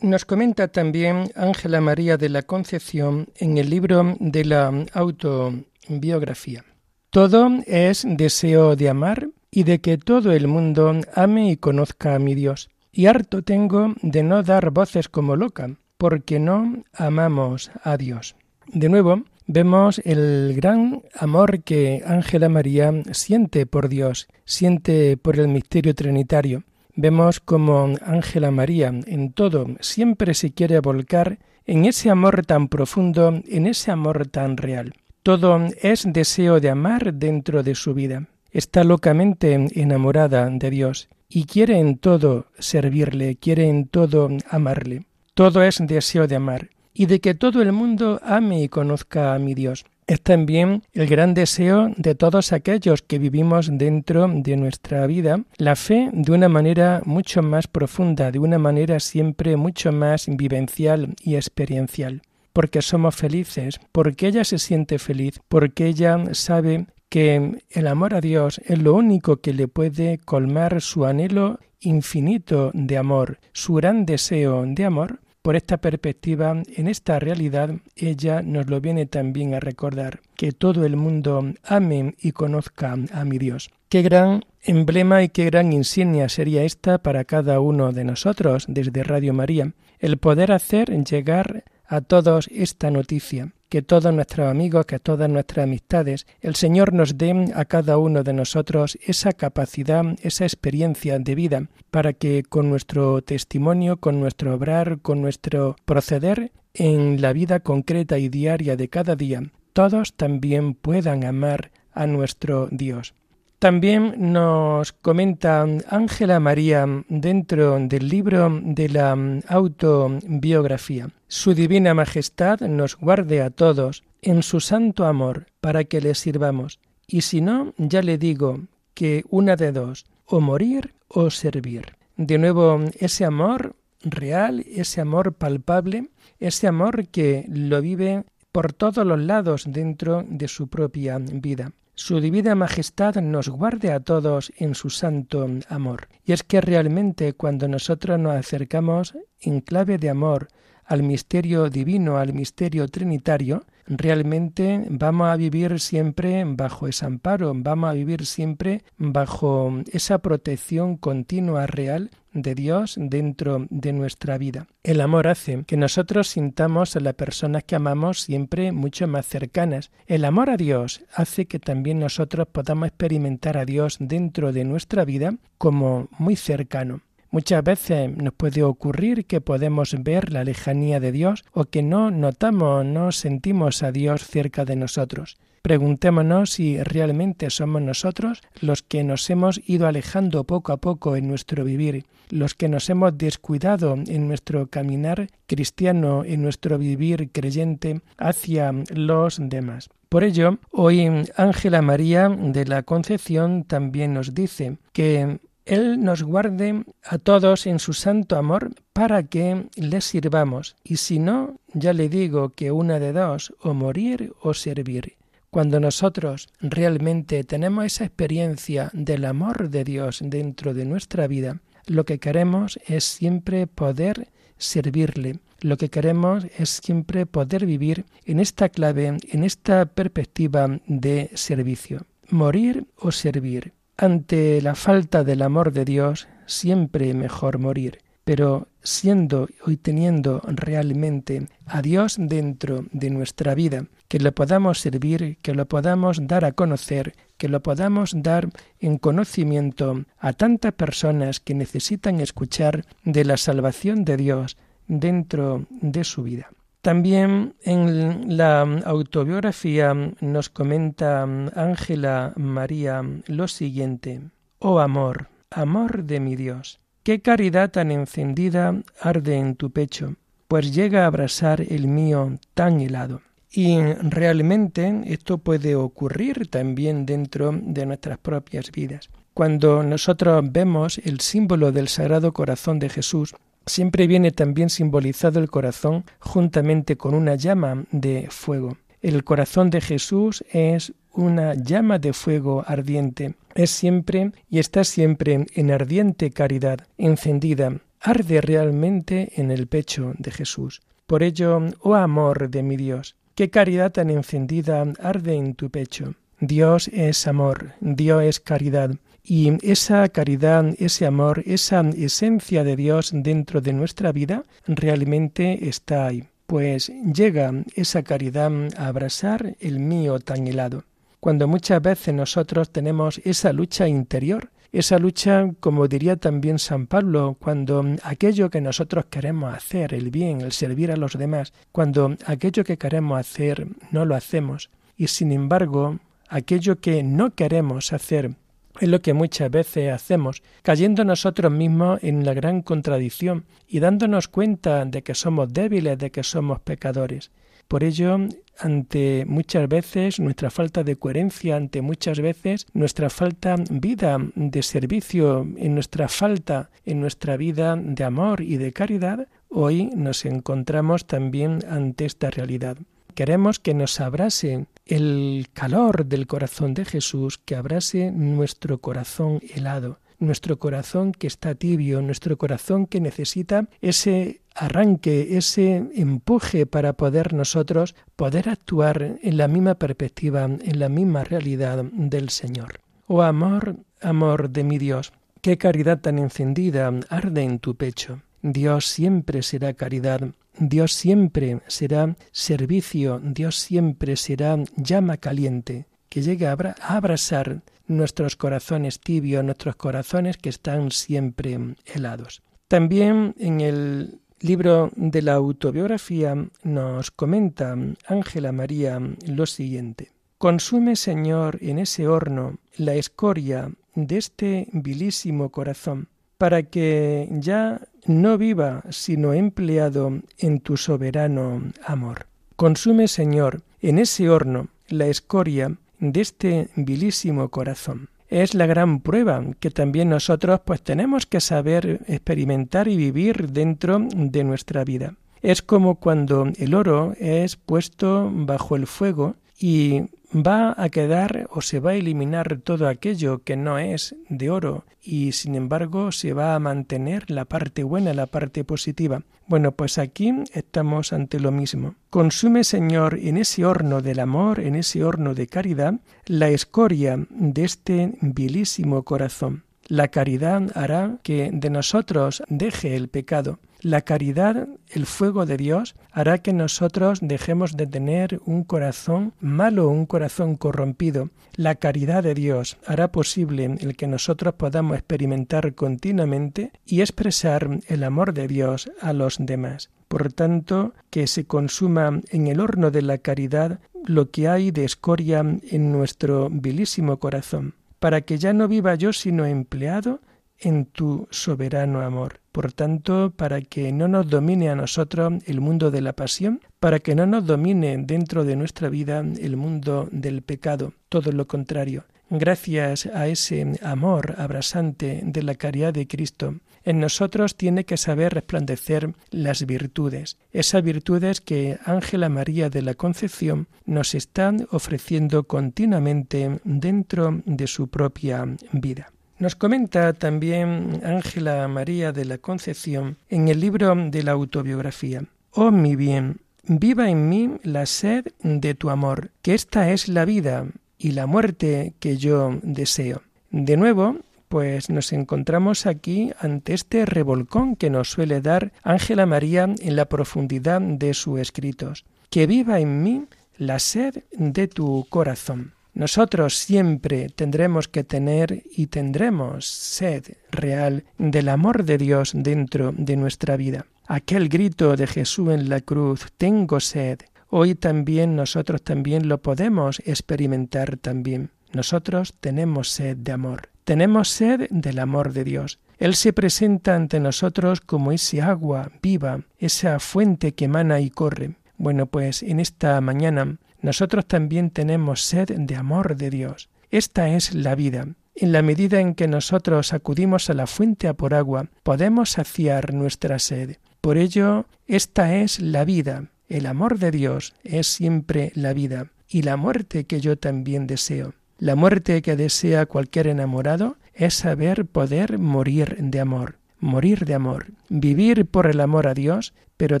Nos 0.00 0.24
comenta 0.24 0.68
también 0.68 1.30
Ángela 1.34 1.80
María 1.80 2.16
de 2.16 2.28
la 2.28 2.42
Concepción 2.42 3.30
en 3.34 3.58
el 3.58 3.68
libro 3.68 4.16
de 4.20 4.44
la 4.44 4.72
autobiografía. 4.92 6.64
Todo 7.10 7.50
es 7.66 8.06
deseo 8.06 8.76
de 8.76 8.88
amar 8.88 9.28
y 9.50 9.64
de 9.64 9.80
que 9.80 9.98
todo 9.98 10.30
el 10.32 10.46
mundo 10.46 11.00
ame 11.14 11.50
y 11.50 11.56
conozca 11.56 12.14
a 12.14 12.20
mi 12.20 12.36
Dios. 12.36 12.70
Y 12.92 13.06
harto 13.06 13.42
tengo 13.42 13.94
de 14.02 14.22
no 14.22 14.42
dar 14.44 14.70
voces 14.70 15.08
como 15.08 15.34
loca, 15.34 15.70
porque 15.96 16.38
no 16.38 16.84
amamos 16.92 17.72
a 17.82 17.96
Dios. 17.96 18.36
De 18.68 18.88
nuevo, 18.88 19.24
vemos 19.48 20.00
el 20.04 20.52
gran 20.54 21.02
amor 21.18 21.64
que 21.64 22.04
Ángela 22.06 22.48
María 22.48 22.92
siente 23.12 23.66
por 23.66 23.88
Dios, 23.88 24.28
siente 24.44 25.16
por 25.16 25.40
el 25.40 25.48
misterio 25.48 25.94
trinitario, 25.94 26.62
vemos 26.98 27.38
como 27.38 27.94
Ángela 28.04 28.50
María 28.50 28.92
en 29.06 29.32
todo 29.32 29.68
siempre 29.78 30.34
se 30.34 30.50
quiere 30.50 30.80
volcar 30.80 31.38
en 31.64 31.84
ese 31.84 32.10
amor 32.10 32.44
tan 32.44 32.66
profundo, 32.66 33.40
en 33.46 33.66
ese 33.66 33.92
amor 33.92 34.26
tan 34.26 34.56
real. 34.56 34.94
Todo 35.22 35.60
es 35.80 36.06
deseo 36.12 36.58
de 36.58 36.70
amar 36.70 37.14
dentro 37.14 37.62
de 37.62 37.76
su 37.76 37.94
vida. 37.94 38.26
Está 38.50 38.82
locamente 38.82 39.68
enamorada 39.74 40.50
de 40.50 40.70
Dios 40.70 41.08
y 41.28 41.44
quiere 41.44 41.78
en 41.78 41.98
todo 41.98 42.46
servirle, 42.58 43.36
quiere 43.36 43.68
en 43.68 43.86
todo 43.86 44.28
amarle. 44.50 45.04
Todo 45.34 45.62
es 45.62 45.78
deseo 45.80 46.26
de 46.26 46.34
amar 46.34 46.70
y 46.92 47.06
de 47.06 47.20
que 47.20 47.34
todo 47.34 47.62
el 47.62 47.72
mundo 47.72 48.20
ame 48.24 48.62
y 48.62 48.68
conozca 48.68 49.34
a 49.34 49.38
mi 49.38 49.54
Dios. 49.54 49.84
Es 50.08 50.22
también 50.22 50.82
el 50.94 51.06
gran 51.06 51.34
deseo 51.34 51.92
de 51.96 52.14
todos 52.14 52.52
aquellos 52.52 53.02
que 53.02 53.18
vivimos 53.18 53.68
dentro 53.70 54.26
de 54.26 54.56
nuestra 54.56 55.06
vida 55.06 55.44
la 55.58 55.76
fe 55.76 56.08
de 56.12 56.32
una 56.32 56.48
manera 56.48 57.02
mucho 57.04 57.42
más 57.42 57.68
profunda, 57.68 58.32
de 58.32 58.38
una 58.38 58.58
manera 58.58 58.98
siempre 59.00 59.56
mucho 59.56 59.92
más 59.92 60.26
vivencial 60.26 61.14
y 61.22 61.36
experiencial. 61.36 62.22
Porque 62.54 62.80
somos 62.80 63.14
felices, 63.14 63.78
porque 63.92 64.28
ella 64.28 64.44
se 64.44 64.58
siente 64.58 64.98
feliz, 64.98 65.40
porque 65.46 65.86
ella 65.86 66.18
sabe 66.32 66.86
que 67.10 67.62
el 67.70 67.86
amor 67.86 68.14
a 68.14 68.20
Dios 68.22 68.60
es 68.64 68.78
lo 68.78 68.94
único 68.94 69.36
que 69.36 69.52
le 69.52 69.68
puede 69.68 70.18
colmar 70.18 70.80
su 70.80 71.04
anhelo 71.04 71.60
infinito 71.80 72.70
de 72.72 72.96
amor, 72.96 73.38
su 73.52 73.74
gran 73.74 74.06
deseo 74.06 74.64
de 74.66 74.84
amor, 74.84 75.20
por 75.48 75.56
esta 75.56 75.78
perspectiva, 75.78 76.62
en 76.76 76.88
esta 76.88 77.18
realidad, 77.18 77.70
ella 77.96 78.42
nos 78.42 78.68
lo 78.68 78.82
viene 78.82 79.06
también 79.06 79.54
a 79.54 79.60
recordar, 79.60 80.20
que 80.36 80.52
todo 80.52 80.84
el 80.84 80.96
mundo 80.96 81.54
ame 81.64 82.14
y 82.20 82.32
conozca 82.32 82.94
a 83.14 83.24
mi 83.24 83.38
Dios. 83.38 83.70
Qué 83.88 84.02
gran 84.02 84.44
emblema 84.62 85.22
y 85.22 85.30
qué 85.30 85.46
gran 85.46 85.72
insignia 85.72 86.28
sería 86.28 86.64
esta 86.64 86.98
para 86.98 87.24
cada 87.24 87.60
uno 87.60 87.92
de 87.92 88.04
nosotros 88.04 88.66
desde 88.68 89.02
Radio 89.02 89.32
María, 89.32 89.72
el 90.00 90.18
poder 90.18 90.52
hacer 90.52 90.90
llegar 91.02 91.64
a 91.86 92.02
todos 92.02 92.48
esta 92.48 92.90
noticia, 92.90 93.54
que 93.68 93.82
todos 93.82 94.12
nuestros 94.14 94.48
amigos, 94.48 94.86
que 94.86 94.98
todas 94.98 95.28
nuestras 95.28 95.64
amistades, 95.64 96.26
el 96.40 96.54
Señor 96.54 96.92
nos 96.92 97.18
dé 97.18 97.52
a 97.54 97.64
cada 97.64 97.98
uno 97.98 98.22
de 98.22 98.32
nosotros 98.32 98.98
esa 99.06 99.32
capacidad, 99.32 100.04
esa 100.22 100.44
experiencia 100.44 101.18
de 101.18 101.34
vida, 101.34 101.68
para 101.90 102.12
que 102.12 102.42
con 102.42 102.70
nuestro 102.70 103.22
testimonio, 103.22 103.98
con 103.98 104.20
nuestro 104.20 104.54
obrar, 104.54 105.00
con 105.00 105.20
nuestro 105.20 105.76
proceder 105.84 106.52
en 106.74 107.20
la 107.20 107.32
vida 107.32 107.60
concreta 107.60 108.18
y 108.18 108.28
diaria 108.28 108.76
de 108.76 108.88
cada 108.88 109.16
día, 109.16 109.42
todos 109.72 110.14
también 110.14 110.74
puedan 110.74 111.24
amar 111.24 111.70
a 111.92 112.06
nuestro 112.06 112.68
Dios. 112.70 113.14
También 113.58 114.14
nos 114.32 114.92
comenta 114.92 115.66
Ángela 115.88 116.38
María 116.38 116.86
dentro 117.08 117.76
del 117.80 118.08
libro 118.08 118.60
de 118.62 118.88
la 118.88 119.16
autobiografía. 119.48 121.10
Su 121.26 121.54
divina 121.54 121.92
majestad 121.92 122.60
nos 122.60 122.96
guarde 122.96 123.42
a 123.42 123.50
todos 123.50 124.04
en 124.22 124.44
su 124.44 124.60
santo 124.60 125.06
amor 125.06 125.46
para 125.60 125.82
que 125.84 126.00
le 126.00 126.14
sirvamos. 126.14 126.78
Y 127.08 127.22
si 127.22 127.40
no, 127.40 127.74
ya 127.78 128.00
le 128.00 128.16
digo 128.16 128.60
que 128.94 129.24
una 129.28 129.56
de 129.56 129.72
dos, 129.72 130.06
o 130.24 130.40
morir 130.40 130.94
o 131.08 131.30
servir. 131.30 131.96
De 132.16 132.38
nuevo, 132.38 132.80
ese 133.00 133.24
amor 133.24 133.74
real, 134.02 134.64
ese 134.68 135.00
amor 135.00 135.32
palpable, 135.32 136.10
ese 136.38 136.68
amor 136.68 137.08
que 137.08 137.44
lo 137.48 137.80
vive 137.80 138.24
por 138.52 138.72
todos 138.72 139.04
los 139.04 139.18
lados 139.18 139.64
dentro 139.66 140.24
de 140.28 140.46
su 140.46 140.68
propia 140.68 141.18
vida. 141.18 141.72
Su 141.98 142.20
divina 142.20 142.54
majestad 142.54 143.16
nos 143.16 143.48
guarde 143.48 143.90
a 143.90 143.98
todos 143.98 144.52
en 144.56 144.76
su 144.76 144.88
santo 144.88 145.48
amor. 145.68 146.06
Y 146.24 146.30
es 146.30 146.44
que 146.44 146.60
realmente 146.60 147.32
cuando 147.32 147.66
nosotros 147.66 148.20
nos 148.20 148.36
acercamos 148.36 149.16
en 149.40 149.60
clave 149.60 149.98
de 149.98 150.08
amor 150.08 150.46
al 150.84 151.02
misterio 151.02 151.68
divino, 151.68 152.16
al 152.16 152.34
misterio 152.34 152.86
trinitario, 152.86 153.66
realmente 153.88 154.84
vamos 154.90 155.28
a 155.28 155.36
vivir 155.36 155.80
siempre 155.80 156.44
bajo 156.46 156.86
ese 156.86 157.06
amparo, 157.06 157.52
vamos 157.54 157.90
a 157.90 157.94
vivir 157.94 158.26
siempre 158.26 158.84
bajo 158.96 159.72
esa 159.90 160.18
protección 160.18 160.96
continua 160.96 161.66
real 161.66 162.10
de 162.32 162.54
Dios 162.54 162.96
dentro 162.98 163.66
de 163.70 163.92
nuestra 163.92 164.38
vida. 164.38 164.66
El 164.82 165.00
amor 165.00 165.26
hace 165.26 165.64
que 165.64 165.76
nosotros 165.76 166.28
sintamos 166.28 166.94
a 166.94 167.00
las 167.00 167.14
personas 167.14 167.64
que 167.64 167.76
amamos 167.76 168.20
siempre 168.20 168.72
mucho 168.72 169.08
más 169.08 169.26
cercanas. 169.26 169.90
El 170.06 170.24
amor 170.24 170.50
a 170.50 170.56
Dios 170.56 171.02
hace 171.14 171.46
que 171.46 171.58
también 171.58 171.98
nosotros 171.98 172.46
podamos 172.52 172.88
experimentar 172.88 173.56
a 173.56 173.64
Dios 173.64 173.96
dentro 173.98 174.52
de 174.52 174.64
nuestra 174.64 175.04
vida 175.04 175.34
como 175.56 176.08
muy 176.18 176.36
cercano. 176.36 177.00
Muchas 177.30 177.62
veces 177.62 178.16
nos 178.16 178.32
puede 178.32 178.62
ocurrir 178.62 179.26
que 179.26 179.40
podemos 179.40 179.94
ver 180.02 180.32
la 180.32 180.44
lejanía 180.44 180.98
de 180.98 181.12
Dios 181.12 181.44
o 181.52 181.66
que 181.66 181.82
no 181.82 182.10
notamos, 182.10 182.86
no 182.86 183.12
sentimos 183.12 183.82
a 183.82 183.92
Dios 183.92 184.24
cerca 184.24 184.64
de 184.64 184.76
nosotros. 184.76 185.36
Preguntémonos 185.60 186.50
si 186.50 186.82
realmente 186.82 187.50
somos 187.50 187.82
nosotros 187.82 188.40
los 188.62 188.82
que 188.82 189.04
nos 189.04 189.28
hemos 189.28 189.60
ido 189.66 189.86
alejando 189.86 190.44
poco 190.44 190.72
a 190.72 190.78
poco 190.78 191.16
en 191.16 191.28
nuestro 191.28 191.64
vivir, 191.64 192.06
los 192.30 192.54
que 192.54 192.68
nos 192.68 192.88
hemos 192.88 193.18
descuidado 193.18 193.94
en 193.94 194.28
nuestro 194.28 194.68
caminar 194.68 195.28
cristiano, 195.46 196.24
en 196.24 196.42
nuestro 196.42 196.78
vivir 196.78 197.30
creyente 197.30 198.00
hacia 198.16 198.72
los 198.94 199.38
demás. 199.38 199.90
Por 200.08 200.24
ello, 200.24 200.56
hoy 200.70 201.06
Ángela 201.36 201.82
María 201.82 202.30
de 202.30 202.64
la 202.64 202.82
Concepción 202.82 203.64
también 203.64 204.14
nos 204.14 204.32
dice 204.34 204.78
que 204.94 205.38
él 205.68 206.02
nos 206.02 206.22
guarde 206.22 206.84
a 207.04 207.18
todos 207.18 207.66
en 207.66 207.78
su 207.78 207.92
santo 207.92 208.36
amor 208.36 208.70
para 208.92 209.22
que 209.22 209.68
le 209.76 210.00
sirvamos, 210.00 210.76
y 210.82 210.96
si 210.96 211.18
no, 211.18 211.60
ya 211.74 211.92
le 211.92 212.08
digo 212.08 212.50
que 212.50 212.72
una 212.72 212.98
de 212.98 213.12
dos, 213.12 213.54
o 213.60 213.74
morir 213.74 214.32
o 214.40 214.54
servir. 214.54 215.16
Cuando 215.50 215.78
nosotros 215.78 216.48
realmente 216.60 217.44
tenemos 217.44 217.84
esa 217.84 218.04
experiencia 218.04 218.90
del 218.92 219.24
amor 219.24 219.70
de 219.70 219.84
Dios 219.84 220.20
dentro 220.22 220.74
de 220.74 220.84
nuestra 220.84 221.26
vida, 221.26 221.60
lo 221.86 222.04
que 222.04 222.18
queremos 222.18 222.78
es 222.86 223.04
siempre 223.04 223.66
poder 223.66 224.28
servirle. 224.58 225.38
Lo 225.60 225.76
que 225.76 225.88
queremos 225.88 226.46
es 226.56 226.70
siempre 226.70 227.26
poder 227.26 227.66
vivir 227.66 228.04
en 228.24 228.40
esta 228.40 228.68
clave, 228.68 229.16
en 229.30 229.44
esta 229.44 229.86
perspectiva 229.86 230.80
de 230.86 231.30
servicio. 231.34 232.06
Morir 232.30 232.86
o 232.96 233.10
servir. 233.10 233.72
Ante 233.98 234.62
la 234.62 234.74
falta 234.74 235.24
del 235.24 235.42
amor 235.42 235.72
de 235.72 235.84
Dios, 235.84 236.28
siempre 236.46 237.12
mejor 237.12 237.58
morir 237.58 237.98
pero 238.28 238.68
siendo 238.82 239.48
y 239.66 239.78
teniendo 239.78 240.42
realmente 240.44 241.46
a 241.64 241.80
Dios 241.80 242.16
dentro 242.18 242.84
de 242.92 243.08
nuestra 243.08 243.54
vida, 243.54 243.86
que 244.06 244.18
lo 244.18 244.32
podamos 244.32 244.80
servir, 244.80 245.38
que 245.40 245.54
lo 245.54 245.64
podamos 245.64 246.18
dar 246.26 246.44
a 246.44 246.52
conocer, 246.52 247.14
que 247.38 247.48
lo 247.48 247.62
podamos 247.62 248.12
dar 248.14 248.50
en 248.80 248.98
conocimiento 248.98 250.04
a 250.18 250.34
tantas 250.34 250.74
personas 250.74 251.40
que 251.40 251.54
necesitan 251.54 252.20
escuchar 252.20 252.84
de 253.02 253.24
la 253.24 253.38
salvación 253.38 254.04
de 254.04 254.18
Dios 254.18 254.58
dentro 254.88 255.64
de 255.70 256.04
su 256.04 256.24
vida. 256.24 256.50
También 256.80 257.54
en 257.62 258.36
la 258.36 258.60
autobiografía 258.62 259.94
nos 260.20 260.48
comenta 260.48 261.22
Ángela 261.22 262.32
María 262.36 263.02
lo 263.26 263.48
siguiente, 263.48 264.22
Oh 264.60 264.80
amor, 264.80 265.28
amor 265.50 266.04
de 266.04 266.20
mi 266.20 266.36
Dios, 266.36 266.80
Qué 267.08 267.22
caridad 267.22 267.70
tan 267.70 267.90
encendida 267.90 268.82
arde 269.00 269.38
en 269.38 269.56
tu 269.56 269.70
pecho, 269.70 270.16
pues 270.46 270.74
llega 270.74 271.04
a 271.04 271.06
abrasar 271.06 271.62
el 271.62 271.88
mío 271.88 272.38
tan 272.52 272.82
helado. 272.82 273.22
Y 273.50 273.80
realmente 273.80 275.04
esto 275.06 275.38
puede 275.38 275.74
ocurrir 275.74 276.50
también 276.50 277.06
dentro 277.06 277.50
de 277.54 277.86
nuestras 277.86 278.18
propias 278.18 278.70
vidas. 278.70 279.08
Cuando 279.32 279.82
nosotros 279.82 280.44
vemos 280.52 280.98
el 280.98 281.20
símbolo 281.20 281.72
del 281.72 281.88
Sagrado 281.88 282.34
Corazón 282.34 282.78
de 282.78 282.90
Jesús, 282.90 283.34
siempre 283.68 284.06
viene 284.06 284.30
también 284.30 284.70
simbolizado 284.70 285.40
el 285.40 285.50
corazón 285.50 286.04
juntamente 286.18 286.96
con 286.96 287.14
una 287.14 287.34
llama 287.34 287.84
de 287.90 288.28
fuego. 288.30 288.76
El 289.00 289.22
corazón 289.24 289.70
de 289.70 289.80
Jesús 289.80 290.44
es 290.50 290.92
una 291.12 291.54
llama 291.54 291.98
de 291.98 292.12
fuego 292.12 292.64
ardiente. 292.66 293.34
Es 293.54 293.70
siempre 293.70 294.32
y 294.50 294.58
está 294.58 294.84
siempre 294.84 295.46
en 295.54 295.70
ardiente 295.70 296.30
caridad, 296.30 296.80
encendida, 296.96 297.80
arde 298.00 298.40
realmente 298.40 299.32
en 299.36 299.50
el 299.50 299.66
pecho 299.66 300.14
de 300.18 300.30
Jesús. 300.30 300.80
Por 301.06 301.22
ello, 301.22 301.60
oh 301.80 301.94
amor 301.94 302.50
de 302.50 302.62
mi 302.62 302.76
Dios, 302.76 303.16
qué 303.34 303.50
caridad 303.50 303.92
tan 303.92 304.10
encendida 304.10 304.84
arde 305.00 305.34
en 305.34 305.54
tu 305.54 305.70
pecho. 305.70 306.14
Dios 306.40 306.88
es 306.88 307.26
amor, 307.26 307.72
Dios 307.80 308.22
es 308.22 308.40
caridad, 308.40 308.90
y 309.30 309.58
esa 309.62 310.08
caridad, 310.08 310.74
ese 310.78 311.04
amor, 311.04 311.42
esa 311.44 311.80
esencia 311.90 312.64
de 312.64 312.76
Dios 312.76 313.10
dentro 313.12 313.60
de 313.60 313.74
nuestra 313.74 314.10
vida 314.10 314.44
realmente 314.66 315.68
está 315.68 316.06
ahí 316.06 316.24
pues 316.48 316.90
llega 317.04 317.52
esa 317.74 318.02
caridad 318.02 318.50
a 318.78 318.86
abrasar 318.86 319.54
el 319.60 319.80
mío 319.80 320.18
tan 320.18 320.46
helado. 320.46 320.84
Cuando 321.20 321.46
muchas 321.46 321.82
veces 321.82 322.14
nosotros 322.14 322.70
tenemos 322.70 323.20
esa 323.22 323.52
lucha 323.52 323.86
interior, 323.86 324.50
esa 324.72 324.98
lucha, 324.98 325.50
como 325.60 325.88
diría 325.88 326.16
también 326.16 326.58
San 326.58 326.86
Pablo, 326.86 327.36
cuando 327.38 327.84
aquello 328.02 328.48
que 328.48 328.62
nosotros 328.62 329.04
queremos 329.10 329.54
hacer, 329.54 329.92
el 329.92 330.10
bien, 330.10 330.40
el 330.40 330.52
servir 330.52 330.90
a 330.90 330.96
los 330.96 331.18
demás, 331.18 331.52
cuando 331.70 332.16
aquello 332.24 332.64
que 332.64 332.78
queremos 332.78 333.20
hacer 333.20 333.66
no 333.90 334.06
lo 334.06 334.14
hacemos, 334.14 334.70
y 334.96 335.08
sin 335.08 335.32
embargo 335.32 335.98
aquello 336.30 336.80
que 336.80 337.02
no 337.02 337.34
queremos 337.34 337.92
hacer 337.92 338.36
es 338.80 338.88
lo 338.88 339.00
que 339.00 339.14
muchas 339.14 339.50
veces 339.50 339.92
hacemos, 339.92 340.42
cayendo 340.62 341.04
nosotros 341.04 341.52
mismos 341.52 341.98
en 342.02 342.24
la 342.24 342.34
gran 342.34 342.62
contradicción 342.62 343.44
y 343.66 343.80
dándonos 343.80 344.28
cuenta 344.28 344.84
de 344.84 345.02
que 345.02 345.14
somos 345.14 345.52
débiles, 345.52 345.98
de 345.98 346.10
que 346.10 346.22
somos 346.22 346.60
pecadores. 346.60 347.30
Por 347.68 347.84
ello, 347.84 348.16
ante 348.58 349.24
muchas 349.26 349.68
veces 349.68 350.18
nuestra 350.20 350.50
falta 350.50 350.82
de 350.84 350.96
coherencia, 350.96 351.56
ante 351.56 351.82
muchas 351.82 352.18
veces 352.18 352.66
nuestra 352.72 353.10
falta 353.10 353.56
vida 353.70 354.18
de 354.34 354.62
servicio, 354.62 355.46
en 355.56 355.74
nuestra 355.74 356.08
falta 356.08 356.70
en 356.86 357.00
nuestra 357.00 357.36
vida 357.36 357.76
de 357.76 358.04
amor 358.04 358.40
y 358.40 358.56
de 358.56 358.72
caridad, 358.72 359.28
hoy 359.50 359.90
nos 359.94 360.24
encontramos 360.24 361.06
también 361.06 361.58
ante 361.68 362.06
esta 362.06 362.30
realidad. 362.30 362.78
Queremos 363.14 363.58
que 363.58 363.74
nos 363.74 364.00
abrase 364.00 364.66
el 364.88 365.46
calor 365.52 366.06
del 366.06 366.26
corazón 366.26 366.74
de 366.74 366.84
Jesús, 366.84 367.38
que 367.38 367.54
abrase 367.54 368.10
nuestro 368.10 368.78
corazón 368.78 369.40
helado, 369.54 370.00
nuestro 370.18 370.58
corazón 370.58 371.12
que 371.12 371.26
está 371.26 371.54
tibio, 371.54 372.02
nuestro 372.02 372.36
corazón 372.36 372.86
que 372.86 373.00
necesita 373.00 373.68
ese 373.80 374.40
arranque, 374.54 375.36
ese 375.36 375.88
empuje 375.94 376.66
para 376.66 376.94
poder 376.94 377.34
nosotros 377.34 377.94
poder 378.16 378.48
actuar 378.48 379.18
en 379.22 379.36
la 379.36 379.46
misma 379.46 379.76
perspectiva, 379.76 380.44
en 380.44 380.78
la 380.78 380.88
misma 380.88 381.22
realidad 381.22 381.84
del 381.84 382.30
Señor. 382.30 382.80
Oh 383.06 383.22
amor, 383.22 383.76
amor 384.02 384.50
de 384.50 384.64
mi 384.64 384.78
Dios, 384.78 385.12
qué 385.40 385.56
caridad 385.58 386.00
tan 386.00 386.18
encendida 386.18 386.92
arde 387.08 387.42
en 387.42 387.58
tu 387.58 387.76
pecho. 387.76 388.22
Dios 388.42 388.86
siempre 388.86 389.42
será 389.42 389.74
caridad, 389.74 390.20
Dios 390.58 390.92
siempre 390.92 391.60
será 391.66 392.16
servicio, 392.32 393.20
Dios 393.22 393.58
siempre 393.58 394.16
será 394.16 394.56
llama 394.76 395.16
caliente, 395.16 395.86
que 396.08 396.22
llegue 396.22 396.46
a 396.46 396.56
abrasar 396.80 397.62
nuestros 397.86 398.36
corazones 398.36 399.00
tibios, 399.00 399.44
nuestros 399.44 399.76
corazones 399.76 400.36
que 400.36 400.48
están 400.48 400.90
siempre 400.90 401.58
helados. 401.86 402.42
También 402.68 403.34
en 403.38 403.60
el 403.60 404.20
libro 404.40 404.90
de 404.94 405.22
la 405.22 405.34
autobiografía 405.34 406.34
nos 406.62 407.10
comenta 407.10 407.76
Ángela 408.06 408.52
María 408.52 409.00
lo 409.26 409.46
siguiente. 409.46 410.12
Consume, 410.38 410.94
Señor, 410.94 411.58
en 411.60 411.78
ese 411.78 412.06
horno 412.06 412.58
la 412.76 412.94
escoria 412.94 413.72
de 413.94 414.18
este 414.18 414.68
vilísimo 414.72 415.50
corazón, 415.50 416.08
para 416.36 416.62
que 416.62 417.28
ya 417.32 417.80
no 418.08 418.38
viva 418.38 418.82
sino 418.90 419.32
empleado 419.32 420.20
en 420.38 420.60
tu 420.60 420.76
soberano 420.76 421.62
amor. 421.86 422.26
Consume, 422.56 423.06
Señor, 423.06 423.62
en 423.80 423.98
ese 423.98 424.28
horno 424.28 424.68
la 424.88 425.06
escoria 425.06 425.76
de 426.00 426.20
este 426.20 426.68
vilísimo 426.74 427.48
corazón. 427.50 428.08
Es 428.28 428.54
la 428.54 428.66
gran 428.66 429.00
prueba 429.00 429.42
que 429.60 429.70
también 429.70 430.10
nosotros 430.10 430.60
pues 430.64 430.82
tenemos 430.82 431.24
que 431.24 431.40
saber 431.40 432.00
experimentar 432.06 432.88
y 432.88 432.96
vivir 432.96 433.50
dentro 433.50 434.00
de 434.00 434.44
nuestra 434.44 434.84
vida. 434.84 435.14
Es 435.40 435.62
como 435.62 435.94
cuando 435.94 436.48
el 436.56 436.74
oro 436.74 437.14
es 437.18 437.56
puesto 437.56 438.30
bajo 438.32 438.76
el 438.76 438.86
fuego 438.86 439.36
y 439.58 440.02
va 440.34 440.74
a 440.76 440.88
quedar 440.90 441.48
o 441.50 441.60
se 441.60 441.80
va 441.80 441.92
a 441.92 441.94
eliminar 441.94 442.60
todo 442.62 442.88
aquello 442.88 443.42
que 443.42 443.56
no 443.56 443.78
es 443.78 444.14
de 444.28 444.50
oro 444.50 444.84
y 445.02 445.32
sin 445.32 445.54
embargo 445.54 446.12
se 446.12 446.32
va 446.32 446.54
a 446.54 446.58
mantener 446.58 447.30
la 447.30 447.44
parte 447.46 447.82
buena, 447.82 448.12
la 448.12 448.26
parte 448.26 448.64
positiva. 448.64 449.22
Bueno, 449.46 449.72
pues 449.72 449.96
aquí 449.96 450.34
estamos 450.52 451.14
ante 451.14 451.40
lo 451.40 451.50
mismo. 451.50 451.94
Consume, 452.10 452.64
Señor, 452.64 453.18
en 453.18 453.38
ese 453.38 453.64
horno 453.64 454.02
del 454.02 454.20
amor, 454.20 454.60
en 454.60 454.74
ese 454.74 455.02
horno 455.02 455.34
de 455.34 455.46
caridad, 455.46 455.94
la 456.26 456.50
escoria 456.50 457.26
de 457.30 457.64
este 457.64 458.12
vilísimo 458.20 459.04
corazón. 459.04 459.64
La 459.90 460.08
caridad 460.08 460.70
hará 460.74 461.16
que 461.22 461.48
de 461.50 461.70
nosotros 461.70 462.42
deje 462.48 462.94
el 462.94 463.08
pecado. 463.08 463.58
La 463.80 464.02
caridad, 464.02 464.68
el 464.90 465.06
fuego 465.06 465.46
de 465.46 465.56
Dios, 465.56 465.96
hará 466.12 466.38
que 466.38 466.52
nosotros 466.52 467.20
dejemos 467.22 467.74
de 467.74 467.86
tener 467.86 468.38
un 468.44 468.64
corazón 468.64 469.32
malo, 469.40 469.88
un 469.88 470.04
corazón 470.04 470.56
corrompido. 470.56 471.30
La 471.54 471.76
caridad 471.76 472.22
de 472.22 472.34
Dios 472.34 472.76
hará 472.86 473.10
posible 473.12 473.64
el 473.80 473.96
que 473.96 474.06
nosotros 474.06 474.54
podamos 474.54 474.98
experimentar 474.98 475.74
continuamente 475.74 476.70
y 476.84 477.00
expresar 477.00 477.80
el 477.86 478.04
amor 478.04 478.34
de 478.34 478.46
Dios 478.46 478.90
a 479.00 479.14
los 479.14 479.38
demás. 479.40 479.88
Por 480.08 480.34
tanto, 480.34 480.92
que 481.08 481.26
se 481.26 481.46
consuma 481.46 482.20
en 482.28 482.46
el 482.46 482.60
horno 482.60 482.90
de 482.90 483.00
la 483.00 483.16
caridad 483.16 483.80
lo 484.04 484.30
que 484.30 484.48
hay 484.48 484.70
de 484.70 484.84
escoria 484.84 485.40
en 485.40 485.92
nuestro 485.92 486.50
vilísimo 486.50 487.18
corazón, 487.18 487.74
para 487.98 488.22
que 488.22 488.38
ya 488.38 488.52
no 488.52 488.68
viva 488.68 488.94
yo 488.94 489.12
sino 489.12 489.46
empleado 489.46 490.20
en 490.58 490.86
tu 490.86 491.28
soberano 491.30 492.00
amor. 492.00 492.40
Por 492.52 492.72
tanto, 492.72 493.32
para 493.36 493.60
que 493.60 493.92
no 493.92 494.08
nos 494.08 494.28
domine 494.28 494.70
a 494.70 494.74
nosotros 494.74 495.34
el 495.46 495.60
mundo 495.60 495.90
de 495.90 496.00
la 496.00 496.12
pasión, 496.12 496.60
para 496.80 496.98
que 496.98 497.14
no 497.14 497.26
nos 497.26 497.46
domine 497.46 497.96
dentro 497.98 498.44
de 498.44 498.56
nuestra 498.56 498.88
vida 498.88 499.20
el 499.20 499.56
mundo 499.56 500.08
del 500.10 500.42
pecado, 500.42 500.92
todo 501.08 501.30
lo 501.32 501.46
contrario. 501.46 502.04
Gracias 502.30 503.06
a 503.06 503.26
ese 503.28 503.78
amor 503.82 504.34
abrasante 504.38 505.22
de 505.24 505.42
la 505.42 505.54
caridad 505.54 505.94
de 505.94 506.06
Cristo, 506.06 506.56
en 506.84 507.00
nosotros 507.00 507.56
tiene 507.56 507.84
que 507.84 507.96
saber 507.96 508.34
resplandecer 508.34 509.12
las 509.30 509.66
virtudes, 509.66 510.38
esas 510.52 510.82
virtudes 510.82 511.40
que 511.40 511.78
Ángela 511.84 512.28
María 512.28 512.70
de 512.70 512.82
la 512.82 512.94
Concepción 512.94 513.68
nos 513.84 514.14
están 514.14 514.66
ofreciendo 514.70 515.44
continuamente 515.44 516.60
dentro 516.64 517.42
de 517.44 517.66
su 517.66 517.88
propia 517.88 518.44
vida. 518.72 519.12
Nos 519.38 519.54
comenta 519.54 520.12
también 520.14 521.00
Ángela 521.04 521.68
María 521.68 522.12
de 522.12 522.24
la 522.24 522.38
Concepción 522.38 523.18
en 523.28 523.46
el 523.48 523.60
libro 523.60 523.94
de 523.94 524.22
la 524.24 524.32
autobiografía. 524.32 525.22
Oh 525.52 525.70
mi 525.70 525.94
bien, 525.94 526.40
viva 526.64 527.08
en 527.08 527.28
mí 527.28 527.50
la 527.62 527.86
sed 527.86 528.26
de 528.42 528.74
tu 528.74 528.90
amor, 528.90 529.30
que 529.42 529.54
esta 529.54 529.90
es 529.90 530.08
la 530.08 530.24
vida 530.24 530.66
y 530.98 531.12
la 531.12 531.26
muerte 531.26 531.94
que 532.00 532.16
yo 532.16 532.58
deseo. 532.62 533.22
De 533.50 533.76
nuevo, 533.76 534.16
pues 534.48 534.90
nos 534.90 535.12
encontramos 535.12 535.86
aquí 535.86 536.32
ante 536.40 536.74
este 536.74 537.06
revolcón 537.06 537.76
que 537.76 537.90
nos 537.90 538.10
suele 538.10 538.40
dar 538.40 538.72
Ángela 538.82 539.26
María 539.26 539.64
en 539.64 539.96
la 539.96 540.06
profundidad 540.06 540.80
de 540.80 541.14
sus 541.14 541.40
escritos. 541.40 542.04
Que 542.30 542.46
viva 542.46 542.80
en 542.80 543.02
mí 543.02 543.26
la 543.56 543.78
sed 543.78 544.24
de 544.32 544.68
tu 544.68 545.06
corazón. 545.08 545.74
Nosotros 545.94 546.56
siempre 546.56 547.28
tendremos 547.28 547.88
que 547.88 548.04
tener 548.04 548.62
y 548.70 548.86
tendremos 548.86 549.66
sed 549.66 550.24
real 550.50 551.04
del 551.18 551.48
amor 551.48 551.84
de 551.84 551.98
Dios 551.98 552.32
dentro 552.34 552.92
de 552.96 553.16
nuestra 553.16 553.56
vida. 553.56 553.86
Aquel 554.06 554.48
grito 554.48 554.96
de 554.96 555.06
Jesús 555.06 555.50
en 555.50 555.68
la 555.68 555.80
cruz, 555.80 556.28
tengo 556.36 556.78
sed, 556.78 557.18
hoy 557.50 557.74
también 557.74 558.36
nosotros 558.36 558.82
también 558.82 559.28
lo 559.28 559.38
podemos 559.42 560.00
experimentar 560.06 560.98
también. 560.98 561.50
Nosotros 561.72 562.34
tenemos 562.40 562.90
sed 562.90 563.16
de 563.16 563.32
amor, 563.32 563.68
tenemos 563.88 564.28
sed 564.28 564.66
del 564.68 564.98
amor 564.98 565.32
de 565.32 565.44
Dios. 565.44 565.78
Él 565.96 566.14
se 566.14 566.34
presenta 566.34 566.94
ante 566.94 567.20
nosotros 567.20 567.80
como 567.80 568.12
ese 568.12 568.42
agua 568.42 568.92
viva, 569.00 569.44
esa 569.56 569.98
fuente 569.98 570.52
que 570.52 570.66
emana 570.66 571.00
y 571.00 571.08
corre. 571.08 571.54
Bueno, 571.78 572.04
pues 572.04 572.42
en 572.42 572.60
esta 572.60 573.00
mañana 573.00 573.56
nosotros 573.80 574.26
también 574.26 574.68
tenemos 574.68 575.22
sed 575.22 575.56
de 575.56 575.74
amor 575.74 576.16
de 576.16 576.28
Dios. 576.28 576.68
Esta 576.90 577.30
es 577.30 577.54
la 577.54 577.74
vida. 577.74 578.08
En 578.34 578.52
la 578.52 578.60
medida 578.60 579.00
en 579.00 579.14
que 579.14 579.26
nosotros 579.26 579.94
acudimos 579.94 580.50
a 580.50 580.52
la 580.52 580.66
fuente 580.66 581.08
a 581.08 581.14
por 581.14 581.32
agua, 581.32 581.70
podemos 581.82 582.32
saciar 582.32 582.92
nuestra 582.92 583.38
sed. 583.38 583.76
Por 584.02 584.18
ello, 584.18 584.66
esta 584.86 585.34
es 585.36 585.60
la 585.60 585.86
vida. 585.86 586.24
El 586.50 586.66
amor 586.66 586.98
de 586.98 587.10
Dios 587.10 587.54
es 587.64 587.86
siempre 587.86 588.52
la 588.54 588.74
vida 588.74 589.12
y 589.30 589.40
la 589.40 589.56
muerte 589.56 590.04
que 590.04 590.20
yo 590.20 590.36
también 590.36 590.86
deseo. 590.86 591.32
La 591.58 591.74
muerte 591.74 592.22
que 592.22 592.36
desea 592.36 592.86
cualquier 592.86 593.26
enamorado 593.26 593.96
es 594.14 594.34
saber 594.34 594.86
poder 594.86 595.38
morir 595.38 595.96
de 595.98 596.20
amor 596.20 596.58
morir 596.80 597.24
de 597.24 597.34
amor, 597.34 597.66
vivir 597.88 598.46
por 598.46 598.66
el 598.66 598.80
amor 598.80 599.06
a 599.06 599.14
Dios, 599.14 599.54
pero 599.76 600.00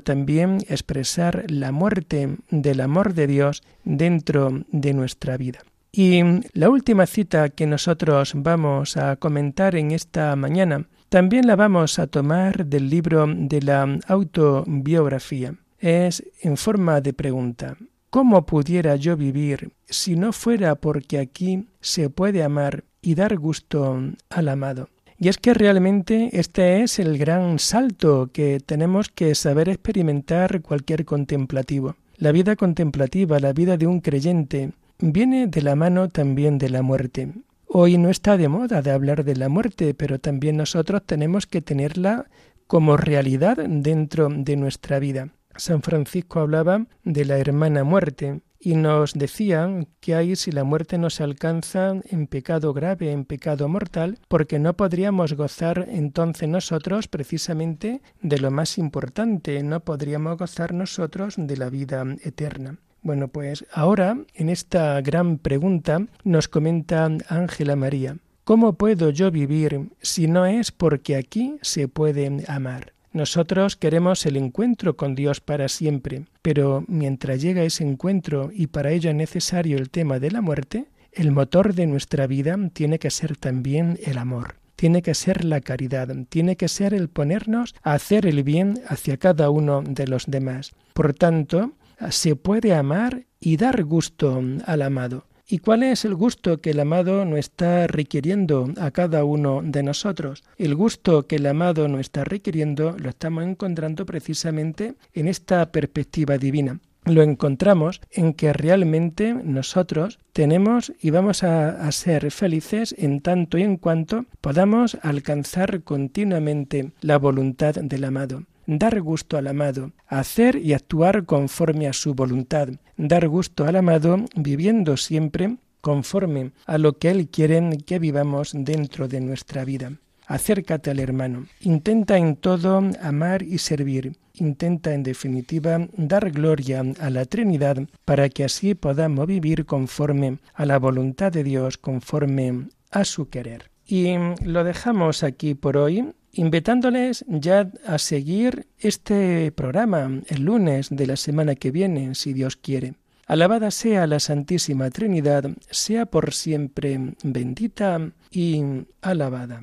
también 0.00 0.58
expresar 0.68 1.44
la 1.48 1.72
muerte 1.72 2.36
del 2.50 2.80
amor 2.80 3.14
de 3.14 3.26
Dios 3.26 3.62
dentro 3.84 4.64
de 4.70 4.94
nuestra 4.94 5.36
vida. 5.36 5.60
Y 5.92 6.22
la 6.52 6.68
última 6.68 7.06
cita 7.06 7.48
que 7.48 7.66
nosotros 7.66 8.32
vamos 8.36 8.96
a 8.96 9.16
comentar 9.16 9.74
en 9.74 9.90
esta 9.90 10.34
mañana 10.36 10.86
también 11.08 11.46
la 11.46 11.56
vamos 11.56 11.98
a 11.98 12.06
tomar 12.06 12.66
del 12.66 12.90
libro 12.90 13.26
de 13.26 13.62
la 13.62 13.98
autobiografía. 14.06 15.54
Es 15.78 16.22
en 16.42 16.56
forma 16.56 17.00
de 17.00 17.14
pregunta. 17.14 17.76
¿Cómo 18.10 18.46
pudiera 18.46 18.96
yo 18.96 19.18
vivir 19.18 19.72
si 19.86 20.16
no 20.16 20.32
fuera 20.32 20.76
porque 20.76 21.18
aquí 21.18 21.66
se 21.82 22.08
puede 22.08 22.42
amar 22.42 22.84
y 23.02 23.14
dar 23.14 23.36
gusto 23.36 24.00
al 24.30 24.48
amado? 24.48 24.88
Y 25.18 25.28
es 25.28 25.36
que 25.36 25.52
realmente 25.52 26.30
este 26.32 26.82
es 26.82 26.98
el 26.98 27.18
gran 27.18 27.58
salto 27.58 28.30
que 28.32 28.60
tenemos 28.64 29.10
que 29.10 29.34
saber 29.34 29.68
experimentar 29.68 30.62
cualquier 30.62 31.04
contemplativo. 31.04 31.96
La 32.16 32.32
vida 32.32 32.56
contemplativa, 32.56 33.40
la 33.40 33.52
vida 33.52 33.76
de 33.76 33.86
un 33.86 34.00
creyente, 34.00 34.72
viene 34.98 35.46
de 35.46 35.60
la 35.60 35.74
mano 35.74 36.08
también 36.08 36.56
de 36.56 36.70
la 36.70 36.80
muerte. 36.80 37.34
Hoy 37.66 37.98
no 37.98 38.08
está 38.08 38.38
de 38.38 38.48
moda 38.48 38.80
de 38.80 38.90
hablar 38.90 39.22
de 39.22 39.36
la 39.36 39.50
muerte, 39.50 39.92
pero 39.92 40.18
también 40.18 40.56
nosotros 40.56 41.02
tenemos 41.04 41.46
que 41.46 41.60
tenerla 41.60 42.24
como 42.66 42.96
realidad 42.96 43.58
dentro 43.68 44.28
de 44.30 44.56
nuestra 44.56 44.98
vida. 44.98 45.28
San 45.58 45.82
Francisco 45.82 46.40
hablaba 46.40 46.86
de 47.02 47.24
la 47.24 47.36
hermana 47.38 47.82
muerte 47.82 48.40
y 48.60 48.74
nos 48.74 49.14
decía 49.14 49.86
que 50.00 50.14
ahí 50.14 50.36
si 50.36 50.52
la 50.52 50.64
muerte 50.64 50.98
nos 50.98 51.20
alcanza 51.20 51.94
en 52.08 52.26
pecado 52.26 52.72
grave, 52.72 53.12
en 53.12 53.24
pecado 53.24 53.68
mortal, 53.68 54.18
porque 54.28 54.58
no 54.58 54.74
podríamos 54.74 55.34
gozar 55.34 55.86
entonces 55.90 56.48
nosotros 56.48 57.08
precisamente 57.08 58.02
de 58.22 58.38
lo 58.38 58.50
más 58.50 58.78
importante, 58.78 59.62
no 59.62 59.80
podríamos 59.80 60.38
gozar 60.38 60.72
nosotros 60.72 61.34
de 61.36 61.56
la 61.56 61.70
vida 61.70 62.04
eterna. 62.22 62.78
Bueno, 63.02 63.28
pues 63.28 63.64
ahora 63.72 64.18
en 64.34 64.48
esta 64.48 65.00
gran 65.00 65.38
pregunta 65.38 66.06
nos 66.24 66.48
comenta 66.48 67.08
Ángela 67.28 67.76
María, 67.76 68.16
¿cómo 68.44 68.74
puedo 68.74 69.10
yo 69.10 69.30
vivir 69.30 69.90
si 70.02 70.26
no 70.26 70.46
es 70.46 70.72
porque 70.72 71.16
aquí 71.16 71.58
se 71.62 71.86
puede 71.88 72.44
amar? 72.48 72.92
Nosotros 73.18 73.74
queremos 73.74 74.24
el 74.26 74.36
encuentro 74.36 74.96
con 74.96 75.16
Dios 75.16 75.40
para 75.40 75.66
siempre, 75.66 76.26
pero 76.40 76.84
mientras 76.86 77.42
llega 77.42 77.64
ese 77.64 77.82
encuentro 77.82 78.50
y 78.54 78.68
para 78.68 78.92
ello 78.92 79.10
es 79.10 79.16
necesario 79.16 79.76
el 79.76 79.90
tema 79.90 80.20
de 80.20 80.30
la 80.30 80.40
muerte, 80.40 80.84
el 81.10 81.32
motor 81.32 81.74
de 81.74 81.88
nuestra 81.88 82.28
vida 82.28 82.56
tiene 82.72 83.00
que 83.00 83.10
ser 83.10 83.36
también 83.36 83.98
el 84.04 84.18
amor 84.18 84.54
tiene 84.76 85.02
que 85.02 85.14
ser 85.14 85.44
la 85.44 85.60
caridad, 85.60 86.14
tiene 86.28 86.54
que 86.54 86.68
ser 86.68 86.94
el 86.94 87.08
ponernos 87.08 87.74
a 87.82 87.94
hacer 87.94 88.24
el 88.26 88.44
bien 88.44 88.80
hacia 88.86 89.16
cada 89.16 89.50
uno 89.50 89.82
de 89.82 90.06
los 90.06 90.26
demás. 90.26 90.70
Por 90.92 91.14
tanto, 91.14 91.72
se 92.10 92.36
puede 92.36 92.72
amar 92.72 93.24
y 93.40 93.56
dar 93.56 93.82
gusto 93.82 94.40
al 94.64 94.82
amado. 94.82 95.24
¿Y 95.50 95.60
cuál 95.60 95.82
es 95.82 96.04
el 96.04 96.14
gusto 96.14 96.60
que 96.60 96.72
el 96.72 96.80
amado 96.80 97.24
no 97.24 97.38
está 97.38 97.86
requiriendo 97.86 98.70
a 98.78 98.90
cada 98.90 99.24
uno 99.24 99.62
de 99.64 99.82
nosotros? 99.82 100.44
El 100.58 100.74
gusto 100.74 101.26
que 101.26 101.36
el 101.36 101.46
amado 101.46 101.88
no 101.88 102.00
está 102.00 102.22
requiriendo 102.22 102.94
lo 102.98 103.08
estamos 103.08 103.44
encontrando 103.44 104.04
precisamente 104.04 104.96
en 105.14 105.26
esta 105.26 105.72
perspectiva 105.72 106.36
divina. 106.36 106.80
Lo 107.06 107.22
encontramos 107.22 108.02
en 108.10 108.34
que 108.34 108.52
realmente 108.52 109.32
nosotros 109.32 110.18
tenemos 110.34 110.92
y 111.00 111.08
vamos 111.08 111.42
a, 111.42 111.70
a, 111.70 111.92
ser 111.92 112.30
felices 112.30 112.94
en 112.98 113.22
tanto 113.22 113.56
y 113.56 113.62
en 113.62 113.78
cuanto 113.78 114.26
podamos 114.42 114.98
alcanzar 115.00 115.82
continuamente 115.82 116.92
la 117.00 117.16
voluntad 117.16 117.74
del 117.76 118.04
amado 118.04 118.42
dar 118.68 119.00
gusto 119.00 119.38
al 119.38 119.46
amado, 119.46 119.92
hacer 120.06 120.56
y 120.56 120.74
actuar 120.74 121.24
conforme 121.24 121.88
a 121.88 121.94
su 121.94 122.14
voluntad, 122.14 122.68
dar 122.98 123.26
gusto 123.26 123.64
al 123.64 123.76
amado 123.76 124.26
viviendo 124.36 124.98
siempre 124.98 125.56
conforme 125.80 126.52
a 126.66 126.76
lo 126.76 126.98
que 126.98 127.10
Él 127.10 127.28
quiere 127.28 127.78
que 127.86 127.98
vivamos 127.98 128.52
dentro 128.54 129.08
de 129.08 129.22
nuestra 129.22 129.64
vida. 129.64 129.92
Acércate 130.26 130.90
al 130.90 131.00
hermano, 131.00 131.46
intenta 131.60 132.18
en 132.18 132.36
todo 132.36 132.82
amar 133.00 133.42
y 133.42 133.56
servir, 133.56 134.18
intenta 134.34 134.92
en 134.92 135.02
definitiva 135.02 135.88
dar 135.96 136.30
gloria 136.30 136.84
a 137.00 137.08
la 137.08 137.24
Trinidad 137.24 137.78
para 138.04 138.28
que 138.28 138.44
así 138.44 138.74
podamos 138.74 139.26
vivir 139.26 139.64
conforme 139.64 140.38
a 140.52 140.66
la 140.66 140.78
voluntad 140.78 141.32
de 141.32 141.42
Dios, 141.42 141.78
conforme 141.78 142.68
a 142.90 143.04
su 143.06 143.30
querer. 143.30 143.70
Y 143.86 144.16
lo 144.44 144.64
dejamos 144.64 145.22
aquí 145.22 145.54
por 145.54 145.78
hoy 145.78 146.12
invitándoles 146.32 147.24
ya 147.28 147.70
a 147.86 147.98
seguir 147.98 148.66
este 148.78 149.52
programa 149.52 150.22
el 150.28 150.42
lunes 150.42 150.88
de 150.90 151.06
la 151.06 151.16
semana 151.16 151.54
que 151.54 151.70
viene, 151.70 152.14
si 152.14 152.32
Dios 152.32 152.56
quiere. 152.56 152.94
Alabada 153.26 153.70
sea 153.70 154.06
la 154.06 154.20
Santísima 154.20 154.88
Trinidad, 154.90 155.50
sea 155.70 156.06
por 156.06 156.32
siempre 156.32 157.14
bendita 157.22 158.10
y 158.30 158.62
alabada. 159.02 159.62